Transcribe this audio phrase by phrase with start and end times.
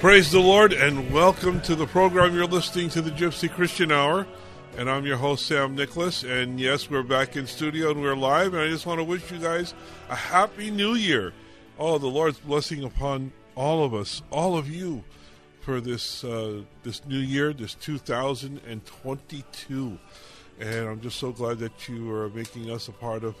[0.00, 2.32] praise the Lord and welcome to the program.
[2.32, 4.28] You're listening to the Gypsy Christian Hour,
[4.76, 6.22] and I'm your host, Sam Nicholas.
[6.22, 9.28] And yes, we're back in studio and we're live, and I just want to wish
[9.32, 9.74] you guys
[10.08, 11.32] a happy new year.
[11.80, 15.02] Oh, the Lord's blessing upon all of us, all of you,
[15.62, 19.98] for this uh, this new year, this 2022.
[20.60, 23.34] And I'm just so glad that you are making us a part of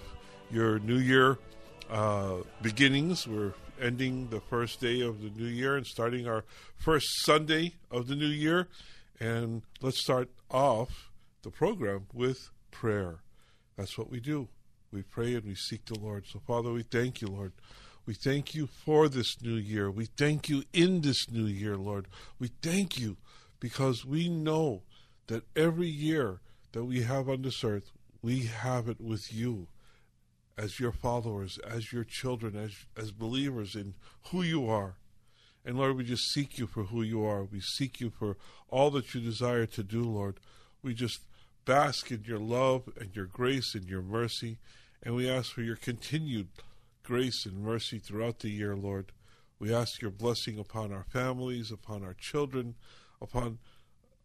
[0.50, 1.38] your new year
[1.88, 3.28] uh, beginnings.
[3.28, 6.44] We're ending the first day of the new year and starting our
[6.76, 8.68] first Sunday of the new year.
[9.20, 11.10] And let's start off
[11.42, 13.16] the program with prayer.
[13.76, 14.48] That's what we do.
[14.92, 16.26] We pray and we seek the Lord.
[16.26, 17.52] So, Father, we thank you, Lord.
[18.06, 19.90] We thank you for this new year.
[19.90, 22.06] We thank you in this new year, Lord.
[22.38, 23.18] We thank you
[23.60, 24.82] because we know
[25.26, 26.40] that every year
[26.72, 27.90] that we have on this earth,
[28.22, 29.66] we have it with you
[30.58, 33.94] as your followers, as your children, as, as believers in
[34.30, 34.96] who you are.
[35.64, 37.44] And Lord, we just seek you for who you are.
[37.44, 38.36] We seek you for
[38.68, 40.40] all that you desire to do, Lord.
[40.82, 41.20] We just
[41.64, 44.58] bask in your love and your grace and your mercy.
[45.02, 46.48] And we ask for your continued
[47.04, 49.12] grace and mercy throughout the year, Lord.
[49.60, 52.74] We ask your blessing upon our families, upon our children,
[53.20, 53.58] upon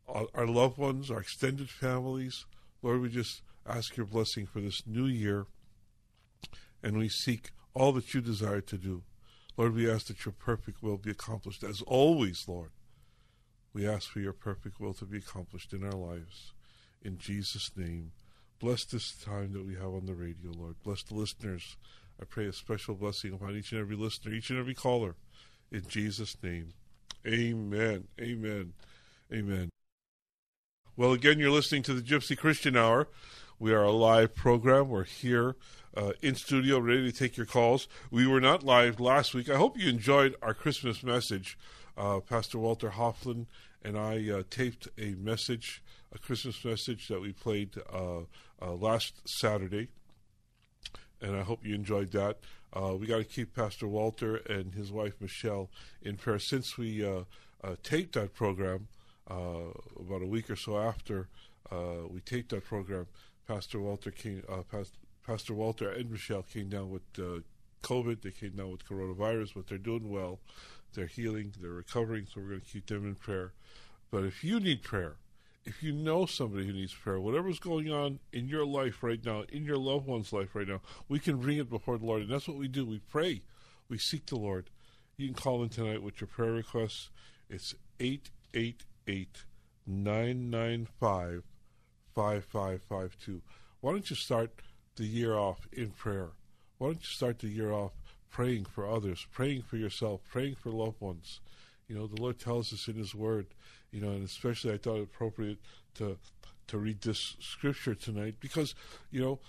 [0.08, 2.46] our loved ones, our extended families.
[2.82, 5.46] Lord, we just ask your blessing for this new year
[6.84, 9.04] and we seek all that you desire to do.
[9.58, 11.64] Lord, we ask that your perfect will be accomplished.
[11.64, 12.72] As always, Lord,
[13.74, 16.54] we ask for your perfect will to be accomplished in our lives.
[17.04, 18.12] In Jesus' name,
[18.60, 20.76] bless this time that we have on the radio, Lord.
[20.84, 21.78] Bless the listeners.
[22.22, 25.16] I pray a special blessing upon each and every listener, each and every caller.
[25.72, 26.74] In Jesus' name,
[27.26, 28.08] amen.
[28.22, 28.74] Amen.
[29.32, 29.70] Amen.
[30.96, 33.08] Well, again, you're listening to the Gypsy Christian Hour.
[33.64, 34.90] We are a live program.
[34.90, 35.56] We're here
[35.96, 37.88] uh, in studio, ready to take your calls.
[38.12, 39.50] We were not live last week.
[39.50, 41.58] I hope you enjoyed our Christmas message.
[41.98, 43.48] Uh, Pastor Walter Hofflin
[43.82, 45.82] and I uh, taped a message,
[46.14, 48.24] a Christmas message that we played uh,
[48.62, 49.88] uh, last Saturday,
[51.22, 52.40] and I hope you enjoyed that.
[52.74, 55.70] Uh, we got to keep Pastor Walter and his wife Michelle
[56.02, 56.38] in prayer.
[56.38, 57.10] Since we
[57.82, 58.90] taped that program
[59.26, 61.30] about a week or so after
[62.10, 63.08] we taped that program,
[63.48, 67.40] Pastor Walter King, Pastor Pastor Walter and Michelle came down with uh,
[67.82, 68.22] COVID.
[68.22, 70.40] They came down with coronavirus, but they're doing well.
[70.94, 71.54] They're healing.
[71.60, 72.28] They're recovering.
[72.28, 73.54] So we're going to keep them in prayer.
[74.12, 75.16] But if you need prayer,
[75.66, 79.44] if you know somebody who needs prayer, whatever's going on in your life right now,
[79.50, 82.22] in your loved one's life right now, we can bring it before the Lord.
[82.24, 82.86] And that's what we do.
[82.86, 83.42] We pray.
[83.88, 84.70] We seek the Lord.
[85.16, 87.10] You can call in tonight with your prayer requests.
[87.50, 89.46] It's 888
[89.86, 91.44] 995
[92.16, 93.42] 5552.
[93.82, 94.52] Why don't you start
[94.96, 96.30] the year off in prayer.
[96.78, 97.94] Why don't you start the year off
[98.30, 101.40] praying for others, praying for yourself, praying for loved ones?
[101.88, 103.48] You know, the Lord tells us in His Word,
[103.92, 105.60] you know, and especially I thought it appropriate
[105.96, 106.18] to
[106.66, 108.74] to read this scripture tonight because,
[109.12, 109.40] you know,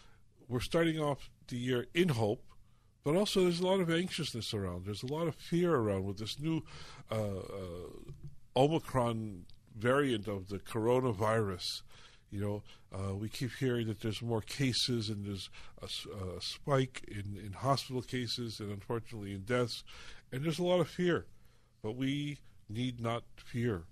[0.48, 2.42] we're starting off the year in hope,
[3.04, 4.84] but also there's a lot of anxiousness around.
[4.84, 6.64] There's a lot of fear around with this new
[7.12, 9.46] uh, uh, Omicron
[9.76, 11.82] variant of the coronavirus.
[12.34, 15.48] You know, uh, we keep hearing that there's more cases and there's
[15.80, 15.86] a,
[16.36, 19.84] a, spike in, in hospital cases and unfortunately in deaths,
[20.32, 21.26] and there's a lot of fear.
[21.80, 22.38] But we
[22.68, 23.84] need not fear.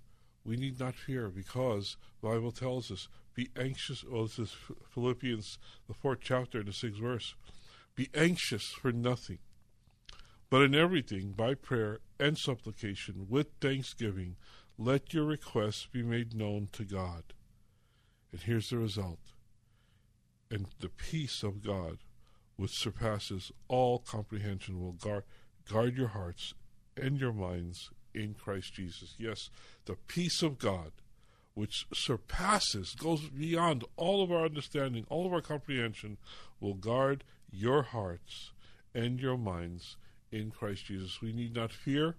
[0.45, 4.03] We need not fear because the Bible tells us, be anxious.
[4.03, 4.57] Well, this is
[4.93, 7.37] Philippians, the fourth chapter, and the sixth verse.
[7.95, 9.39] Be anxious for nothing,
[10.51, 14.35] but in everything, by prayer and supplication, with thanksgiving,
[14.77, 17.23] let your requests be made known to God.
[18.33, 19.21] And here's the result
[20.51, 21.99] And the peace of God,
[22.57, 25.25] which surpasses all comprehension, will guard,
[25.71, 26.55] guard your hearts
[26.97, 29.15] and your minds in Christ Jesus.
[29.19, 29.51] Yes,
[29.87, 30.93] the peace of God,
[31.55, 36.19] which surpasses, goes beyond all of our understanding, all of our comprehension,
[36.61, 38.53] will guard your hearts
[38.95, 39.97] and your minds
[40.31, 41.21] in Christ Jesus.
[41.21, 42.17] We need not fear.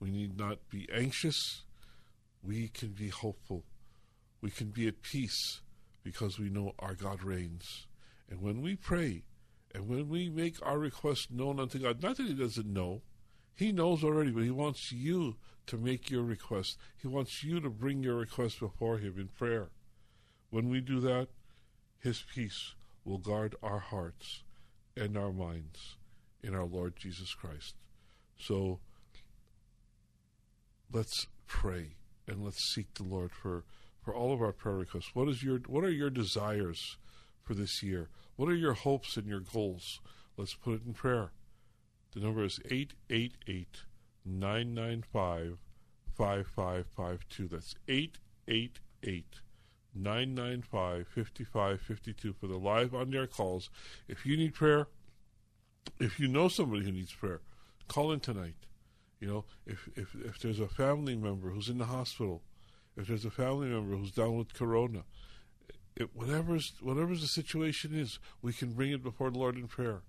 [0.00, 1.62] We need not be anxious.
[2.42, 3.64] We can be hopeful.
[4.44, 5.62] We can be at peace
[6.02, 7.86] because we know our God reigns.
[8.28, 9.24] And when we pray
[9.74, 13.00] and when we make our request known unto God, not that He doesn't know,
[13.54, 15.36] He knows already, but He wants you
[15.68, 16.76] to make your request.
[17.00, 19.70] He wants you to bring your request before Him in prayer.
[20.50, 21.28] When we do that,
[21.98, 24.42] His peace will guard our hearts
[24.94, 25.96] and our minds
[26.42, 27.76] in our Lord Jesus Christ.
[28.38, 28.80] So
[30.92, 31.96] let's pray
[32.28, 33.64] and let's seek the Lord for,
[34.04, 35.14] for all of our prayer requests.
[35.14, 36.98] What is your what are your desires
[37.42, 38.08] for this year?
[38.36, 40.00] What are your hopes and your goals?
[40.36, 41.30] Let's put it in prayer.
[42.12, 43.82] The number is 888
[44.24, 45.58] 995
[46.16, 47.48] 5552.
[47.48, 49.40] That's 888
[49.94, 53.70] 995 5552 for the live on air calls.
[54.08, 54.88] If you need prayer,
[55.98, 57.40] if you know somebody who needs prayer,
[57.88, 58.66] call in tonight.
[59.20, 62.42] You know, if, if, if there's a family member who's in the hospital,
[62.96, 65.04] if there's a family member who's down with corona,
[65.96, 70.02] it, whatever's, the situation is, we can bring it before the Lord in prayer.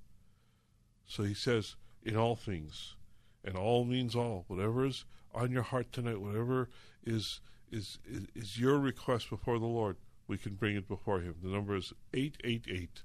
[1.05, 2.95] So he says, in all things,
[3.43, 6.69] and all means all, whatever is on your heart tonight, whatever
[7.03, 7.41] is,
[7.71, 9.97] is, is, is your request before the Lord,
[10.27, 11.35] we can bring it before him.
[11.43, 13.03] The number is 888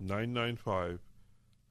[0.00, 1.00] 995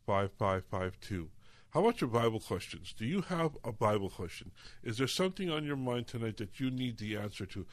[0.06, 1.30] 5552.
[1.71, 2.94] How about your Bible questions?
[2.97, 4.51] Do you have a Bible question?
[4.83, 7.65] Is there something on your mind tonight that you need the answer to?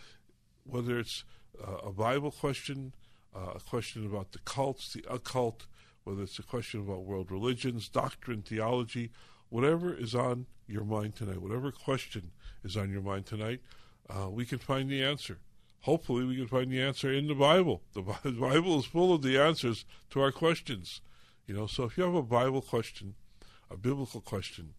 [0.63, 1.25] Whether it's
[1.61, 2.93] uh, a Bible question,
[3.35, 5.67] uh, a question about the cults, the occult,
[6.05, 9.11] whether it's a question about world religions, doctrine, theology,
[9.49, 12.31] whatever is on your mind tonight, whatever question
[12.63, 13.61] is on your mind tonight,
[14.09, 15.39] uh, we can find the answer.
[15.81, 17.83] Hopefully, we can find the answer in the Bible.
[17.95, 21.01] The Bible is full of the answers to our questions.
[21.49, 23.15] You know, so if you have a Bible question,
[23.71, 24.75] a biblical question,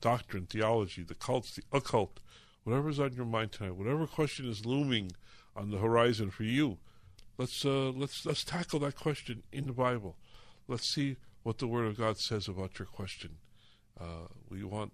[0.00, 2.20] doctrine, theology, the cults, the occult,
[2.64, 5.12] whatever's on your mind tonight, whatever question is looming
[5.56, 6.78] on the horizon for you,
[7.38, 10.16] let's uh, let's let's tackle that question in the Bible.
[10.66, 13.36] Let's see what the Word of God says about your question.
[14.00, 14.92] Uh, we want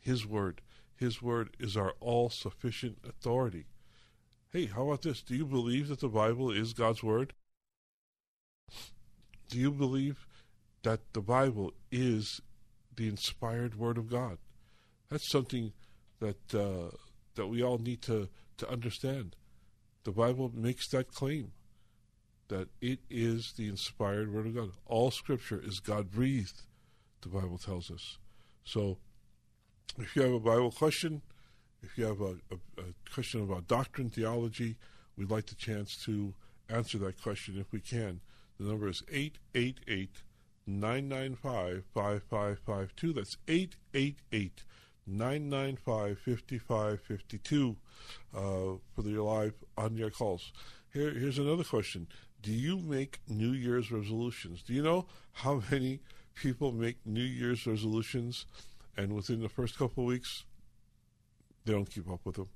[0.00, 0.60] His Word.
[0.94, 3.66] His Word is our all sufficient authority.
[4.50, 5.22] Hey, how about this?
[5.22, 7.34] Do you believe that the Bible is God's Word?
[9.48, 10.26] Do you believe
[10.82, 12.40] that the Bible is
[12.98, 14.38] the inspired Word of God.
[15.08, 15.72] That's something
[16.20, 16.94] that uh,
[17.36, 18.28] that we all need to,
[18.58, 19.36] to understand.
[20.04, 21.52] The Bible makes that claim
[22.48, 24.70] that it is the inspired Word of God.
[24.84, 26.62] All Scripture is God breathed,
[27.22, 28.18] the Bible tells us.
[28.64, 28.98] So,
[29.98, 31.22] if you have a Bible question,
[31.82, 34.76] if you have a, a, a question about doctrine, theology,
[35.16, 36.34] we'd like the chance to
[36.68, 38.20] answer that question if we can.
[38.58, 40.10] The number is 888
[40.68, 43.12] 995 5552.
[43.14, 44.64] That's 888
[45.06, 47.76] 995 5552
[48.34, 48.40] uh,
[48.94, 50.52] for the live on your calls.
[50.92, 52.06] Here, here's another question
[52.42, 54.62] Do you make New Year's resolutions?
[54.62, 56.00] Do you know how many
[56.34, 58.44] people make New Year's resolutions
[58.96, 60.44] and within the first couple of weeks,
[61.64, 62.48] they don't keep up with them?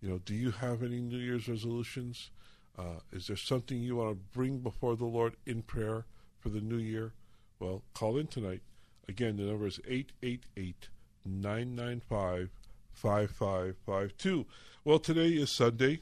[0.00, 2.30] You know, do you have any New Year's resolutions?
[2.78, 6.06] Uh, is there something you want to bring before the Lord in prayer
[6.38, 7.12] for the new year?
[7.58, 8.62] Well, call in tonight.
[9.08, 10.88] Again, the number is 888
[11.24, 12.50] 995
[12.92, 14.46] 5552.
[14.84, 16.00] Well, today is Sunday.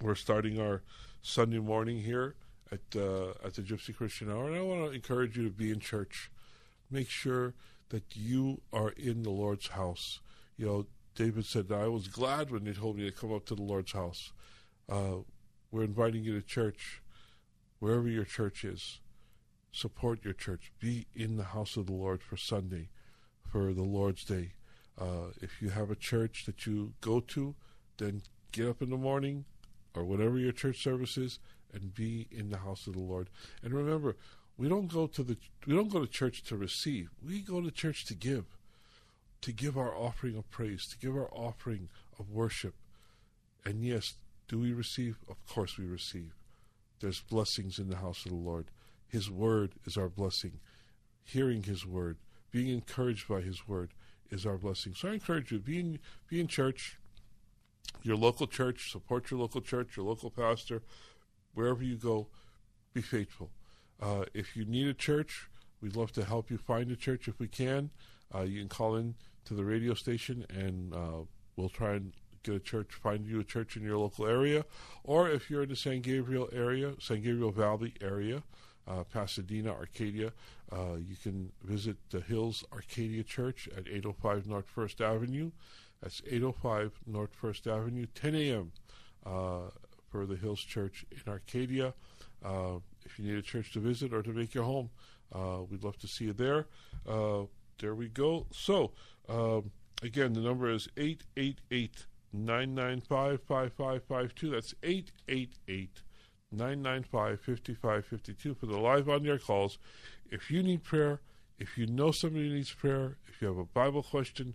[0.00, 0.82] We're starting our
[1.22, 2.34] Sunday morning here
[2.70, 5.70] at uh, at the Gypsy Christian Hour, and I want to encourage you to be
[5.70, 6.30] in church.
[6.90, 7.54] Make sure
[7.88, 10.20] that you are in the Lord's house.
[10.56, 13.54] You know, David said, I was glad when they told me to come up to
[13.54, 14.32] the Lord's house.
[14.88, 15.18] Uh,
[15.70, 17.02] we're inviting you to church,
[17.78, 19.00] wherever your church is
[19.76, 20.72] support your church.
[20.80, 22.88] Be in the house of the Lord for Sunday,
[23.46, 24.52] for the Lord's Day.
[24.98, 27.54] Uh, if you have a church that you go to,
[27.98, 29.44] then get up in the morning
[29.94, 31.38] or whatever your church service is
[31.72, 33.28] and be in the house of the Lord.
[33.62, 34.16] And remember,
[34.56, 37.10] we don't go to the we don't go to church to receive.
[37.24, 38.44] We go to church to give.
[39.42, 42.74] To give our offering of praise, to give our offering of worship.
[43.64, 44.14] And yes,
[44.48, 45.18] do we receive?
[45.28, 46.32] Of course we receive.
[47.00, 48.66] There's blessings in the house of the Lord.
[49.08, 50.60] His word is our blessing.
[51.22, 52.18] Hearing His word,
[52.50, 53.92] being encouraged by His word
[54.30, 54.94] is our blessing.
[54.94, 55.98] So I encourage you, be in,
[56.28, 56.98] be in church,
[58.02, 60.82] your local church, support your local church, your local pastor,
[61.54, 62.28] wherever you go,
[62.92, 63.50] be faithful.
[64.00, 65.48] Uh, if you need a church,
[65.80, 67.90] we'd love to help you find a church if we can.
[68.34, 71.22] Uh, you can call in to the radio station and uh,
[71.56, 74.64] we'll try and get a church, find you a church in your local area.
[75.04, 78.42] Or if you're in the San Gabriel area, San Gabriel Valley area,
[78.86, 80.32] uh, Pasadena, Arcadia,
[80.72, 85.50] uh, you can visit the Hills Arcadia Church at 805 North First Avenue.
[86.02, 88.72] That's 805 North First Avenue, 10 a.m.
[89.24, 89.70] Uh,
[90.10, 91.94] for the Hills Church in Arcadia.
[92.44, 94.90] Uh, if you need a church to visit or to make your home,
[95.34, 96.66] uh, we'd love to see you there.
[97.78, 98.46] There we go.
[98.52, 98.92] So,
[99.28, 99.70] um,
[100.02, 104.50] again, the number is 888 995 5552.
[104.50, 106.02] That's 888
[106.56, 109.78] 995 5552 for the live on air calls.
[110.30, 111.20] If you need prayer,
[111.58, 114.54] if you know somebody needs prayer, if you have a Bible question,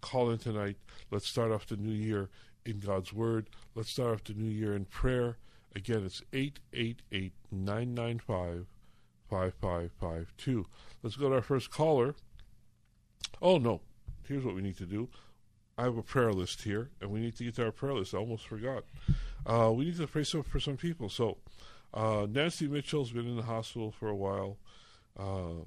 [0.00, 0.76] call in tonight.
[1.10, 2.28] Let's start off the new year
[2.64, 3.48] in God's Word.
[3.74, 5.36] Let's start off the new year in prayer.
[5.74, 8.66] Again, it's 888 995
[9.30, 10.66] 5552.
[11.02, 12.14] Let's go to our first caller.
[13.40, 13.80] Oh, no.
[14.28, 15.08] Here's what we need to do.
[15.78, 18.14] I have a prayer list here, and we need to get to our prayer list.
[18.14, 18.84] I almost forgot.
[19.46, 21.08] Uh, we need to pray some, for some people.
[21.08, 21.38] So,
[21.94, 24.56] uh, Nancy Mitchell's been in the hospital for a while.
[25.18, 25.64] Uh,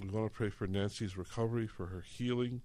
[0.00, 2.60] we want to pray for Nancy's recovery, for her healing.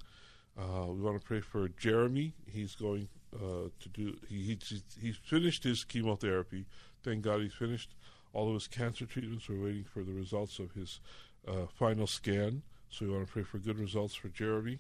[0.58, 2.34] Uh, we want to pray for Jeremy.
[2.46, 4.18] He's going uh, to do.
[4.28, 6.66] He, he's, he's finished his chemotherapy.
[7.04, 7.96] Thank God he's finished
[8.34, 9.48] all of his cancer treatments.
[9.48, 11.00] We're waiting for the results of his
[11.48, 12.62] uh, final scan.
[12.90, 14.80] So we want to pray for good results for Jeremy.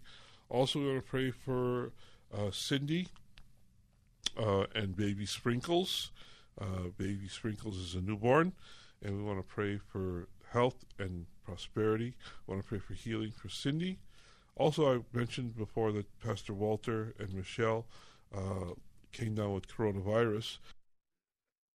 [0.50, 1.94] Also, we want to pray for
[2.51, 3.08] Cindy
[4.38, 6.12] uh, and baby Sprinkles.
[6.60, 8.54] Uh, baby Sprinkles is a newborn,
[9.04, 12.16] and we want to pray for health and prosperity.
[12.46, 14.00] We want to pray for healing for Cindy.
[14.56, 17.86] Also, I mentioned before that Pastor Walter and Michelle
[18.36, 18.74] uh,
[19.12, 20.58] came down with coronavirus.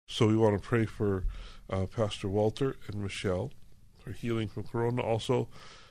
[0.09, 1.25] So we want to pray for
[1.71, 3.53] uh, Pastor Walter and Michelle
[3.99, 5.03] for healing from corona.
[5.03, 5.49] Also,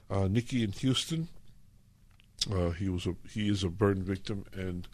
[0.10, 1.30] uh, Nikki in Houston.
[2.52, 4.88] Uh, he was a he is a burn victim, and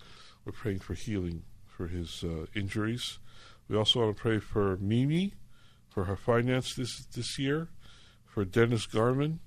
[0.45, 1.43] we're praying for healing
[1.77, 3.19] for his uh, injuries.
[3.69, 5.33] We also want to pray for Mimi
[5.97, 7.69] for her finance this this year,
[8.25, 9.39] for Dennis Garman,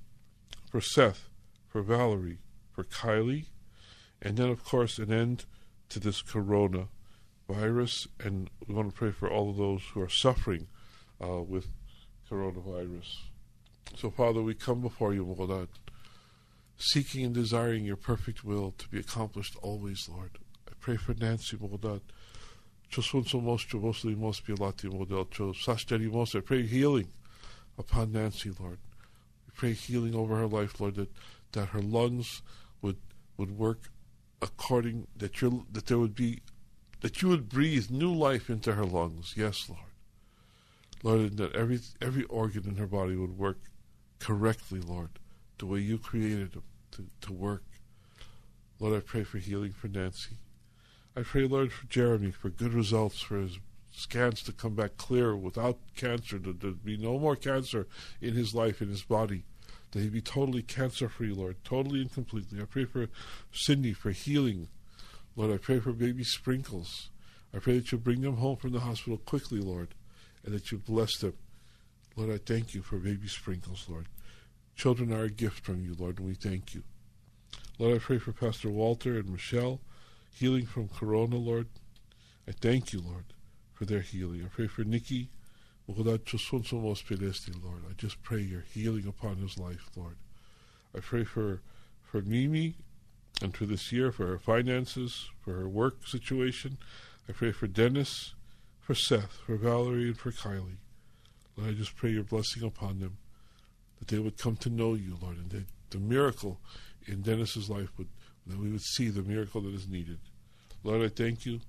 [0.71, 1.29] for Seth,
[1.69, 2.39] for Valerie,
[2.73, 3.47] for Kylie,
[4.21, 5.45] and then of course an end
[5.91, 6.89] to this corona
[7.49, 8.09] virus.
[8.19, 10.67] And we want to pray for all of those who are suffering
[11.23, 11.69] uh, with
[12.29, 13.17] coronavirus.
[13.97, 15.69] So, Father, we come before you, Lord,
[16.77, 20.39] seeking and desiring your perfect will to be accomplished always, Lord.
[20.69, 22.03] I pray for Nancy, Lord.
[22.91, 26.35] Čo slunco most, voslý most pilati model, čo sasteri most.
[26.35, 27.07] I pray healing
[27.79, 28.79] upon Nancy, Lord.
[29.47, 31.11] We pray healing over her life, Lord, that,
[31.53, 32.43] that her lungs
[32.83, 32.99] would
[33.37, 33.91] would work
[34.43, 36.43] according that you that there would be
[37.01, 39.35] that you would breathe new life into her lungs.
[39.37, 39.95] Yes, Lord.
[41.03, 43.59] Lord, and that every every organ in her body would work
[44.19, 45.11] correctly, Lord,
[45.59, 47.65] the way you created them to, to work.
[48.79, 50.37] Lord, I pray for healing for Nancy.
[51.21, 53.59] I pray, Lord, for Jeremy, for good results, for his
[53.93, 57.87] scans to come back clear without cancer, that there be no more cancer
[58.23, 59.45] in his life, in his body,
[59.91, 62.63] that he be totally cancer free, Lord, totally and completely.
[62.63, 63.11] I pray for
[63.53, 64.69] Cindy for healing.
[65.37, 67.11] Lord, I pray for baby Sprinkles.
[67.55, 69.89] I pray that you bring them home from the hospital quickly, Lord,
[70.43, 71.35] and that you bless them.
[72.17, 74.07] Lord, I thank you for baby Sprinkles, Lord.
[74.75, 76.83] Children are a gift from you, Lord, and we thank you.
[77.79, 79.81] Lord, I pray for Pastor Walter and Michelle,
[80.33, 81.69] healing from corona, Lord.
[82.49, 83.25] I thank you, Lord,
[83.73, 84.43] for their healing.
[84.45, 85.29] I pray for Nikki.
[87.63, 87.83] Lord.
[87.89, 90.17] I just pray your healing upon his life, Lord.
[90.97, 91.61] I pray for,
[92.03, 92.77] for Mimi
[93.43, 96.79] and for this year, for her finances, for her work situation.
[97.29, 98.35] I pray for Dennis,
[98.81, 100.79] for Seth, for Valerie, and for Kylie.
[101.57, 103.19] Lord, I just pray your blessing upon them,
[103.99, 106.61] that they would come to know you, Lord, and that the miracle
[107.07, 108.09] in Dennis's life would
[108.51, 110.19] that we would see the miracle that is needed.
[110.83, 111.61] Lord, I thank you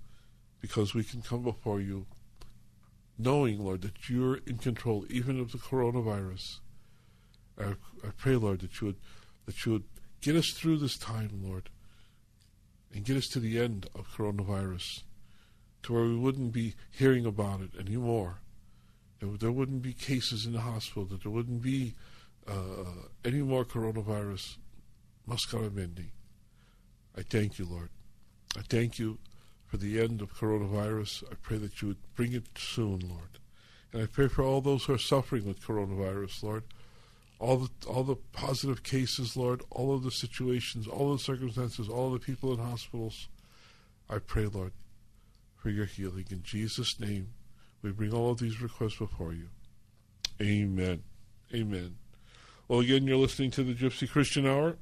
[0.60, 2.06] because we can come before you
[3.18, 6.60] knowing, Lord, that you're in control even of the coronavirus.
[7.60, 7.72] I,
[8.04, 8.98] I pray, Lord, that you would
[9.46, 9.84] that you would
[10.22, 11.70] get us through this time, Lord,
[12.94, 15.04] and get us to the end of coronavirus,
[15.84, 18.40] to where we wouldn't be hearing about it anymore.
[19.20, 21.94] There wouldn't be cases in the hospital, that there wouldn't be
[22.48, 24.58] uh, any more coronavirus.
[25.28, 26.10] Mascaramendi.
[27.18, 27.90] I thank you, Lord.
[28.58, 29.18] I thank you
[29.66, 31.24] for the end of coronavirus.
[31.32, 33.40] I pray that you would bring it soon, Lord.
[33.94, 36.64] And I pray for all those who are suffering with coronavirus, Lord.
[37.40, 42.12] All the all the positive cases, Lord, all of the situations, all the circumstances, all
[42.12, 43.30] the people in hospitals.
[44.10, 44.74] I pray, Lord,
[45.56, 46.26] for your healing.
[46.30, 47.30] In Jesus' name,
[47.82, 49.48] we bring all of these requests before you.
[50.40, 51.04] Amen.
[51.54, 51.96] Amen.
[52.68, 54.78] Well, again, you're listening to the Gypsy Christian Hour.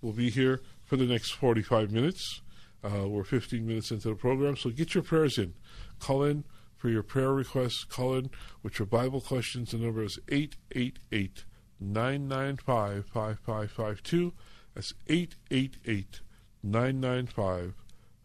[0.00, 2.42] We'll be here for the next 45 minutes.
[2.82, 5.54] Uh, we're 15 minutes into the program, so get your prayers in.
[5.98, 6.44] Call in
[6.76, 7.84] for your prayer requests.
[7.84, 8.30] Call in
[8.62, 9.70] with your Bible questions.
[9.70, 11.44] The number is 888
[11.80, 14.32] 995 5552.
[14.74, 16.20] That's 888
[16.62, 17.74] 995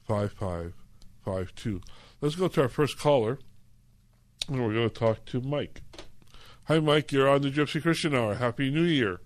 [0.05, 1.81] 5552.
[2.19, 3.39] Let's go to our first caller,
[4.49, 5.81] and we're going to talk to Mike.
[6.65, 7.11] Hi, Mike.
[7.11, 8.35] You're on the Gypsy Christian Hour.
[8.35, 9.21] Happy New Year.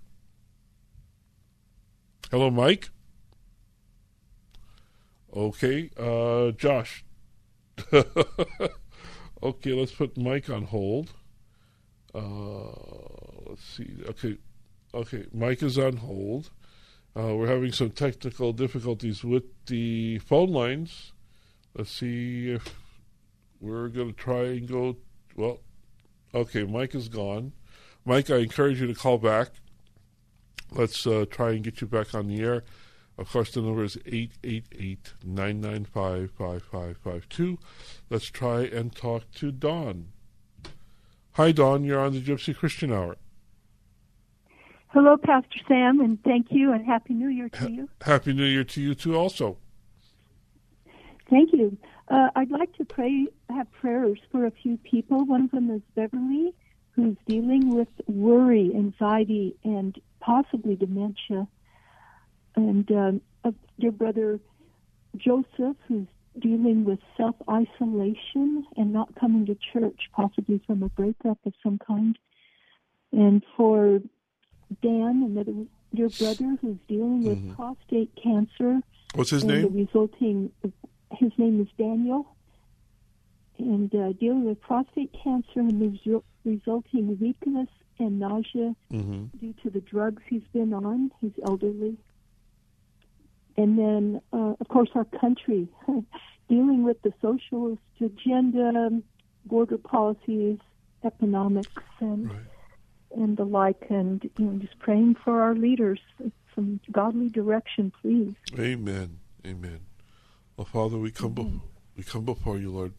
[2.30, 2.90] Hello, Mike.
[5.36, 7.04] Okay, uh, Josh.
[7.94, 11.12] okay, let's put Mike on hold.
[12.13, 12.70] Uh,
[13.48, 13.96] let's see.
[14.10, 14.38] Okay,
[14.94, 16.52] okay, Mike is on hold.
[17.18, 21.13] Uh, we're having some technical difficulties with the phone lines.
[21.75, 22.75] Let's see if
[23.60, 24.98] we're going to try and go.
[25.36, 25.62] Well,
[26.36, 27.54] okay, Mike is gone.
[28.06, 29.50] Mike, I encourage you to call back.
[30.72, 32.63] Let's uh, try and get you back on the air.
[33.17, 37.60] Of course, the number is 888 995 5552.
[38.10, 40.08] Let's try and talk to Dawn.
[41.34, 41.84] Hi, Dawn.
[41.84, 43.17] You're on the Gypsy Christian Hour.
[44.88, 47.89] Hello, Pastor Sam, and thank you, and Happy New Year to you.
[48.01, 49.58] Happy New Year to you, too, also.
[51.29, 51.75] Thank you.
[52.10, 55.25] Uh, I'd like to pray, have prayers for a few people.
[55.25, 56.53] One of them is Beverly,
[56.91, 61.48] who's dealing with worry, anxiety, and possibly dementia
[62.55, 63.22] and um,
[63.79, 64.39] dear brother
[65.17, 66.07] Joseph, who's
[66.39, 71.79] dealing with self isolation and not coming to church, possibly from a breakup of some
[71.79, 72.17] kind.
[73.12, 74.00] And for
[74.81, 75.53] Dan, another
[75.93, 77.53] dear brother who's dealing with mm-hmm.
[77.53, 78.81] prostate cancer.
[79.13, 79.62] What's his name?
[79.62, 80.51] The resulting,
[81.12, 82.36] his name is Daniel,
[83.60, 87.69] and uh, dealing with prostate cancer and the resulting weakness
[88.00, 89.25] and nausea mm-hmm.
[89.39, 91.11] due to the drugs he's been on.
[91.22, 91.98] He's elderly
[93.57, 95.68] and then, uh, of course, our country
[96.50, 99.01] dealing with the socialist agenda,
[99.46, 100.59] border policies,
[101.03, 102.42] economics, and right.
[103.16, 106.00] and the like, and you know, just praying for our leaders,
[106.55, 108.33] some godly direction, please.
[108.57, 109.20] Amen.
[109.46, 109.81] Amen.
[110.55, 111.61] Well, Father, we come be-
[111.98, 112.94] we come before you, Lord.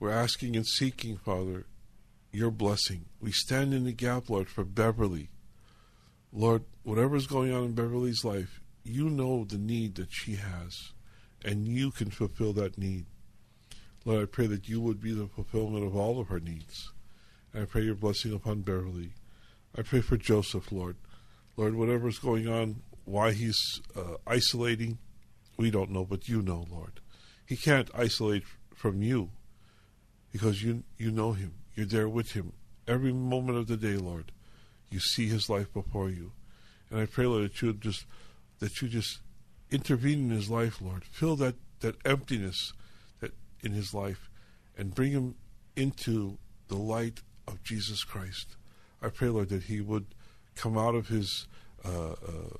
[0.00, 1.66] We're asking and seeking, Father,
[2.32, 3.06] your blessing.
[3.20, 5.30] We stand in the gap, Lord, for Beverly.
[6.32, 10.92] Lord, whatever's going on in Beverly's life, you know the need that she has,
[11.44, 13.06] and you can fulfill that need.
[14.04, 16.92] Lord, I pray that you would be the fulfillment of all of her needs.
[17.52, 19.12] And I pray your blessing upon Beverly.
[19.76, 20.96] I pray for Joseph, Lord.
[21.56, 24.98] Lord, whatever's going on, why he's uh, isolating,
[25.56, 27.00] we don't know, but you know, Lord.
[27.46, 28.44] He can't isolate
[28.74, 29.30] from you
[30.32, 31.54] because you you know him.
[31.74, 32.52] You're there with him
[32.86, 34.32] every moment of the day, Lord.
[34.90, 36.32] You see his life before you.
[36.90, 38.04] And I pray, Lord, that you would just
[38.60, 39.20] that you just
[39.70, 41.04] intervene in his life, Lord.
[41.04, 42.72] Fill that, that emptiness
[43.20, 44.30] that in his life
[44.76, 45.34] and bring him
[45.76, 46.38] into
[46.68, 48.56] the light of Jesus Christ.
[49.02, 50.06] I pray, Lord, that he would
[50.54, 51.46] come out of his
[51.84, 52.56] uh, uh,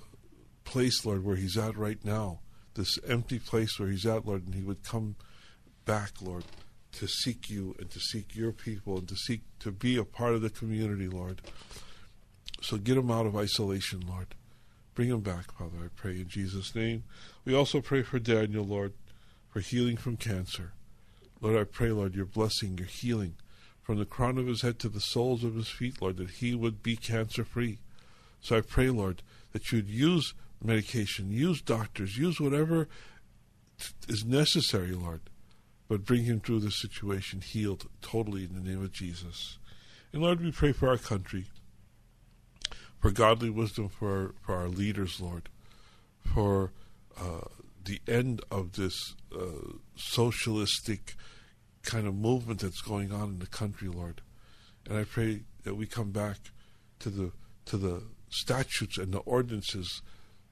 [0.64, 2.40] place, Lord, where he's at right now,
[2.74, 5.16] this empty place where he's at, Lord, and he would come
[5.84, 6.44] back, Lord,
[6.92, 10.34] to seek you and to seek your people and to seek to be a part
[10.34, 11.40] of the community, Lord.
[12.62, 14.34] So get him out of isolation, Lord.
[14.94, 17.04] Bring him back, Father, I pray in Jesus' name.
[17.44, 18.92] We also pray for Daniel, Lord,
[19.48, 20.72] for healing from cancer.
[21.40, 23.34] Lord, I pray, Lord, your blessing, your healing
[23.82, 26.54] from the crown of his head to the soles of his feet, Lord, that he
[26.54, 27.78] would be cancer free.
[28.40, 32.88] So I pray, Lord, that you'd use medication, use doctors, use whatever
[34.08, 35.20] is necessary, Lord,
[35.88, 39.58] but bring him through this situation healed totally in the name of Jesus.
[40.12, 41.46] And Lord, we pray for our country
[43.04, 45.50] for godly wisdom for, for our leaders, Lord,
[46.22, 46.72] for
[47.20, 47.48] uh,
[47.84, 51.14] the end of this uh, socialistic
[51.82, 54.22] kind of movement that's going on in the country, Lord.
[54.88, 56.38] And I pray that we come back
[57.00, 57.32] to the
[57.66, 60.00] to the statutes and the ordinances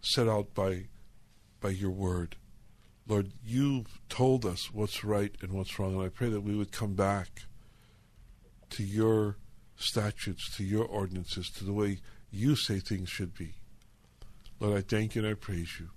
[0.03, 0.89] set out by
[1.63, 2.37] by your word.
[3.09, 6.71] Lord, you've told us what's right and what's wrong, and I pray that we would
[6.71, 7.47] come back
[8.69, 9.39] to your
[9.77, 12.01] statutes, to your ordinances, to the way
[12.33, 13.53] you say things should be.
[14.59, 15.91] Lord, I thank you and I praise you.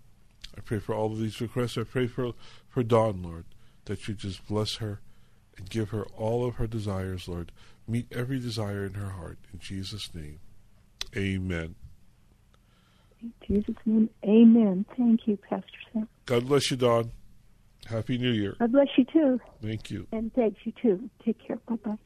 [0.58, 1.78] I pray for all of these requests.
[1.78, 2.34] I pray for,
[2.68, 3.46] for Dawn, Lord,
[3.86, 5.00] that you just bless her
[5.58, 7.52] and give her all of her desires, Lord.
[7.88, 9.38] Meet every desire in her heart.
[9.54, 10.40] In Jesus' name,
[11.16, 11.76] amen.
[13.22, 14.86] In Jesus' name, amen.
[14.98, 16.08] Thank you, Pastor Sam.
[16.26, 17.12] God bless you, Dawn.
[17.86, 18.56] Happy New Year.
[18.60, 19.40] God bless you too.
[19.62, 20.08] Thank you.
[20.12, 21.10] And thanks you too.
[21.24, 21.58] Take care.
[21.68, 21.98] Bye bye.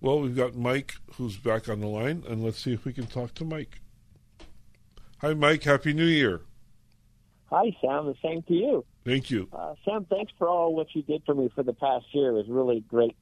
[0.00, 3.06] Well, we've got Mike who's back on the line, and let's see if we can
[3.06, 3.80] talk to Mike.
[5.18, 5.64] Hi, Mike.
[5.64, 6.42] Happy New Year.
[7.50, 8.06] Hi, Sam.
[8.06, 8.84] The same to you.
[9.04, 9.48] Thank you.
[9.52, 12.30] Uh, Sam, thanks for all what you did for me for the past year.
[12.30, 13.16] It was really great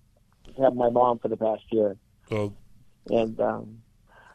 [0.54, 1.96] to have my mom for the past year.
[2.30, 2.52] Well,
[3.08, 3.78] And um,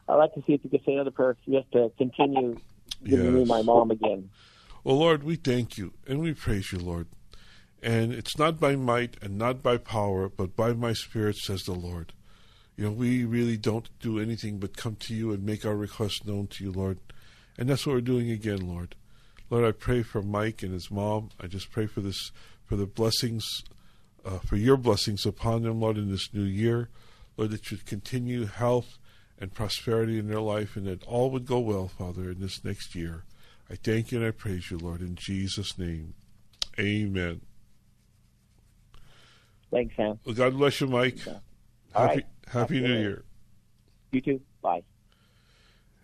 [0.08, 2.58] I'd like to see if you could say another prayer just to continue
[3.04, 4.30] giving me my mom again.
[4.84, 7.08] Well, Lord, we thank you and we praise you, Lord.
[7.84, 11.74] And it's not by might and not by power, but by my spirit, says the
[11.74, 12.14] Lord.
[12.82, 16.26] You know, we really don't do anything but come to you and make our requests
[16.26, 16.98] known to you, Lord.
[17.56, 18.96] And that's what we're doing again, Lord.
[19.52, 21.30] Lord, I pray for Mike and his mom.
[21.40, 22.32] I just pray for this,
[22.66, 23.64] for the blessings,
[24.26, 26.90] uh, for your blessings upon them, Lord, in this new year.
[27.38, 28.98] Lord, that you'd continue health
[29.38, 32.96] and prosperity in their life and that all would go well, Father, in this next
[32.96, 33.26] year.
[33.70, 36.16] I thank you and I praise you, Lord, in Jesus' name.
[36.80, 37.42] Amen.
[39.70, 40.18] Thanks, Sam.
[40.26, 41.20] Well, God bless you, Mike.
[41.94, 42.26] All Happy, right.
[42.54, 43.00] happy New Year.
[43.00, 43.24] Year.
[44.12, 44.42] You too.
[44.62, 44.84] Bye.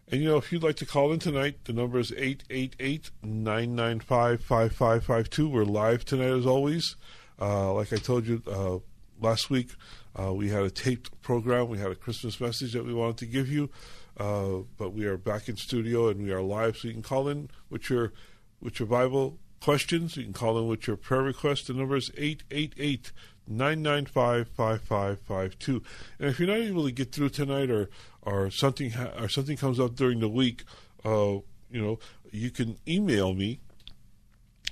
[0.10, 4.42] And you know, if you'd like to call in tonight, the number is 888 995
[4.42, 5.50] 5552.
[5.50, 6.96] We're live tonight as always.
[7.40, 8.78] Uh, like I told you uh,
[9.22, 9.72] last week,
[10.18, 11.68] uh, we had a taped program.
[11.68, 13.70] We had a Christmas message that we wanted to give you.
[14.18, 17.28] Uh, but we are back in studio and we are live, so you can call
[17.28, 18.14] in with your
[18.62, 20.18] with your Bible questions.
[20.18, 21.68] You can call in with your prayer request.
[21.68, 23.12] The number is 888
[23.48, 25.84] 995 5552.
[26.20, 27.90] And if you're not able to get through tonight or
[28.22, 30.64] or something ha- or something comes up during the week,
[31.06, 31.38] uh,
[31.70, 32.00] you know,
[32.32, 33.60] you can email me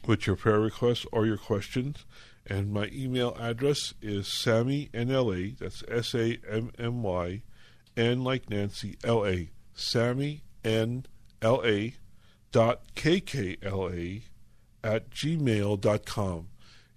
[0.06, 2.06] with your prayer requests or your questions.
[2.48, 5.58] And my email address is Sammy NLA.
[5.58, 7.42] That's S A M M Y,
[7.98, 9.50] N like Nancy L A.
[9.74, 11.06] Sammy N
[11.42, 11.96] L A
[12.52, 14.24] dot K K L A
[14.84, 16.48] at gmail dot com.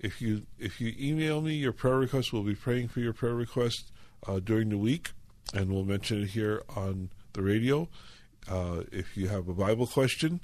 [0.00, 3.34] If you if you email me your prayer request, we'll be praying for your prayer
[3.34, 3.90] request
[4.26, 5.10] uh, during the week,
[5.52, 7.88] and we'll mention it here on the radio.
[8.48, 10.40] Uh, if you have a Bible question,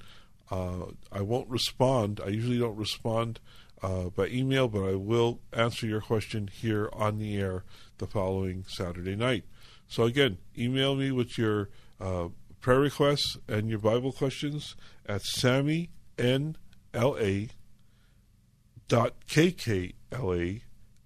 [0.51, 2.19] uh, I won't respond.
[2.23, 3.39] I usually don't respond
[3.81, 7.63] uh, by email, but I will answer your question here on the air
[7.97, 9.45] the following Saturday night.
[9.87, 12.27] So again, email me with your uh,
[12.59, 16.57] prayer requests and your Bible questions at Sammy N
[16.93, 17.49] L A
[18.87, 20.61] dot kkla